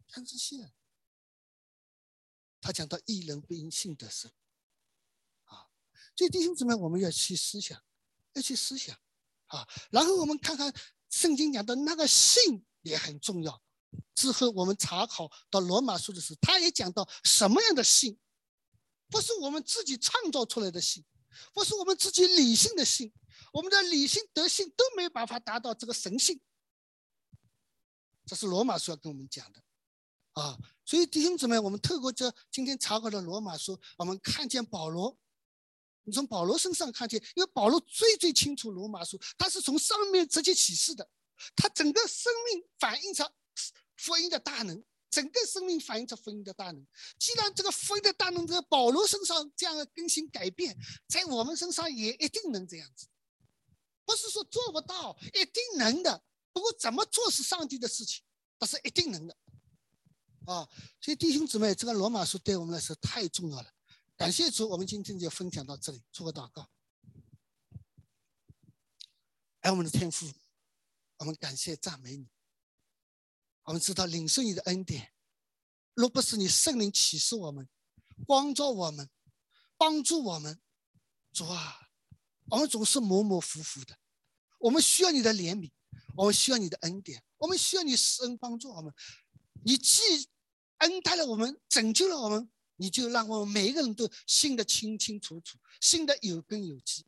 [0.07, 0.71] 看这些。
[2.61, 4.31] 他讲到一人不因信得生。
[6.15, 7.81] 所以弟兄姊妹，我们要去思想，
[8.33, 8.95] 要去思想，
[9.47, 10.71] 啊，然后我们看看
[11.09, 13.61] 圣经讲的那个信也很重要。
[14.13, 18.19] 之后我们查考到罗马书的时候，他也讲到什么样的信，
[19.09, 21.03] 不是我们自己创造出来的信，
[21.51, 23.11] 不是我们自己理性的信，
[23.51, 26.39] 我们的理性德性都没办法达到这个神性。
[28.25, 29.63] 这是罗马书要跟我们讲的，
[30.33, 35.17] 啊，所以弟兄姊妹，我们透过这今天查考的罗马书，我们看见保罗。
[36.05, 41.09] 你从保罗身上看见，因为保罗最最清楚罗马书，他是从上面直接启示的，
[41.55, 43.33] 他整个生命反映着
[43.95, 46.85] 福音的大能，整个生命反映着福音的大能。
[47.17, 50.77] 既然这个福音的大能在保罗身上这样的更新改变，
[51.07, 53.07] 在我们身上也一定能这样子，
[54.05, 56.23] 不是说做不到，一定能的。
[56.51, 58.23] 不过怎么做是上帝的事情，
[58.57, 59.37] 但是一定能的。
[60.45, 60.67] 啊，
[60.99, 63.73] 所以弟兄姊妹，这个罗马书对我们来说太重要了。
[64.15, 66.69] 感谢主，我们今天就分享到这里，做个祷告。
[69.61, 70.31] 爱我们的天父，
[71.17, 72.27] 我们感谢赞美你。
[73.63, 75.13] 我们知道领受你的恩典，
[75.93, 77.67] 若不是你圣灵启示我们、
[78.27, 79.09] 光照我们、
[79.77, 80.61] 帮助我们，
[81.31, 81.89] 主啊，
[82.49, 83.97] 我们总是模模糊糊的。
[84.59, 85.71] 我们需要你的怜悯，
[86.15, 88.93] 我们需要你的恩典，我们需要你施恩帮助我们。
[89.65, 90.01] 你既
[90.77, 92.49] 恩待了我们，拯救了我们。
[92.83, 97.05] 你就让我们每一个人都信得清清楚楚，信得有根有基。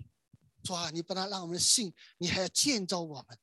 [0.63, 3.37] 主啊，你不但让我们信，你还要建造我们。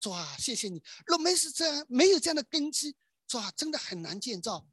[0.00, 0.82] 主啊，谢谢你。
[1.06, 2.96] 若没是这样，没有这样的根基，
[3.28, 4.66] 主啊，真的很难建造。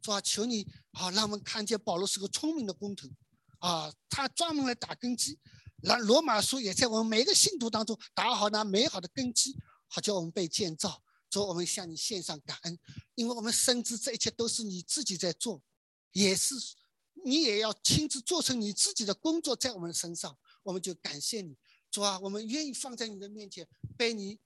[0.00, 3.08] 主啊，求你啊，让我们看见保罗是个聪明的工头
[3.58, 5.36] 啊，他专门来打根基。
[5.82, 9.56] 让罗马书也在我们每一个信徒当中打好那美好的根基，
[9.88, 11.02] 好叫我们被建造。
[11.28, 12.78] 主，我们向你献上感恩，
[13.16, 15.60] 因为我们深知这一切都是你自己在做。
[16.14, 16.54] 也是，
[17.24, 21.56] 你也要亲自做成你自己的工作在我们身上，我们就感谢你，
[21.90, 24.38] 主啊，我们愿意放在你的面前，被你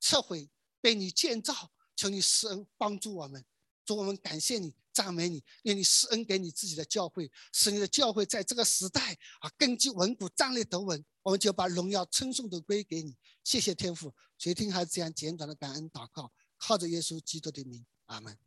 [0.00, 0.50] 撤回，
[0.80, 3.44] 被你建造，求你施恩帮助我们，
[3.84, 18.38] 主，我们感谢你，赞美你，愿你施恩给你自己的教会，使你的教会在这个时代啊根基稳固，站立得稳，我们就把荣耀称颂都归给你，谢谢天父，垂听孩子这样简短的感恩祷告，靠着耶稣基督的名，阿门。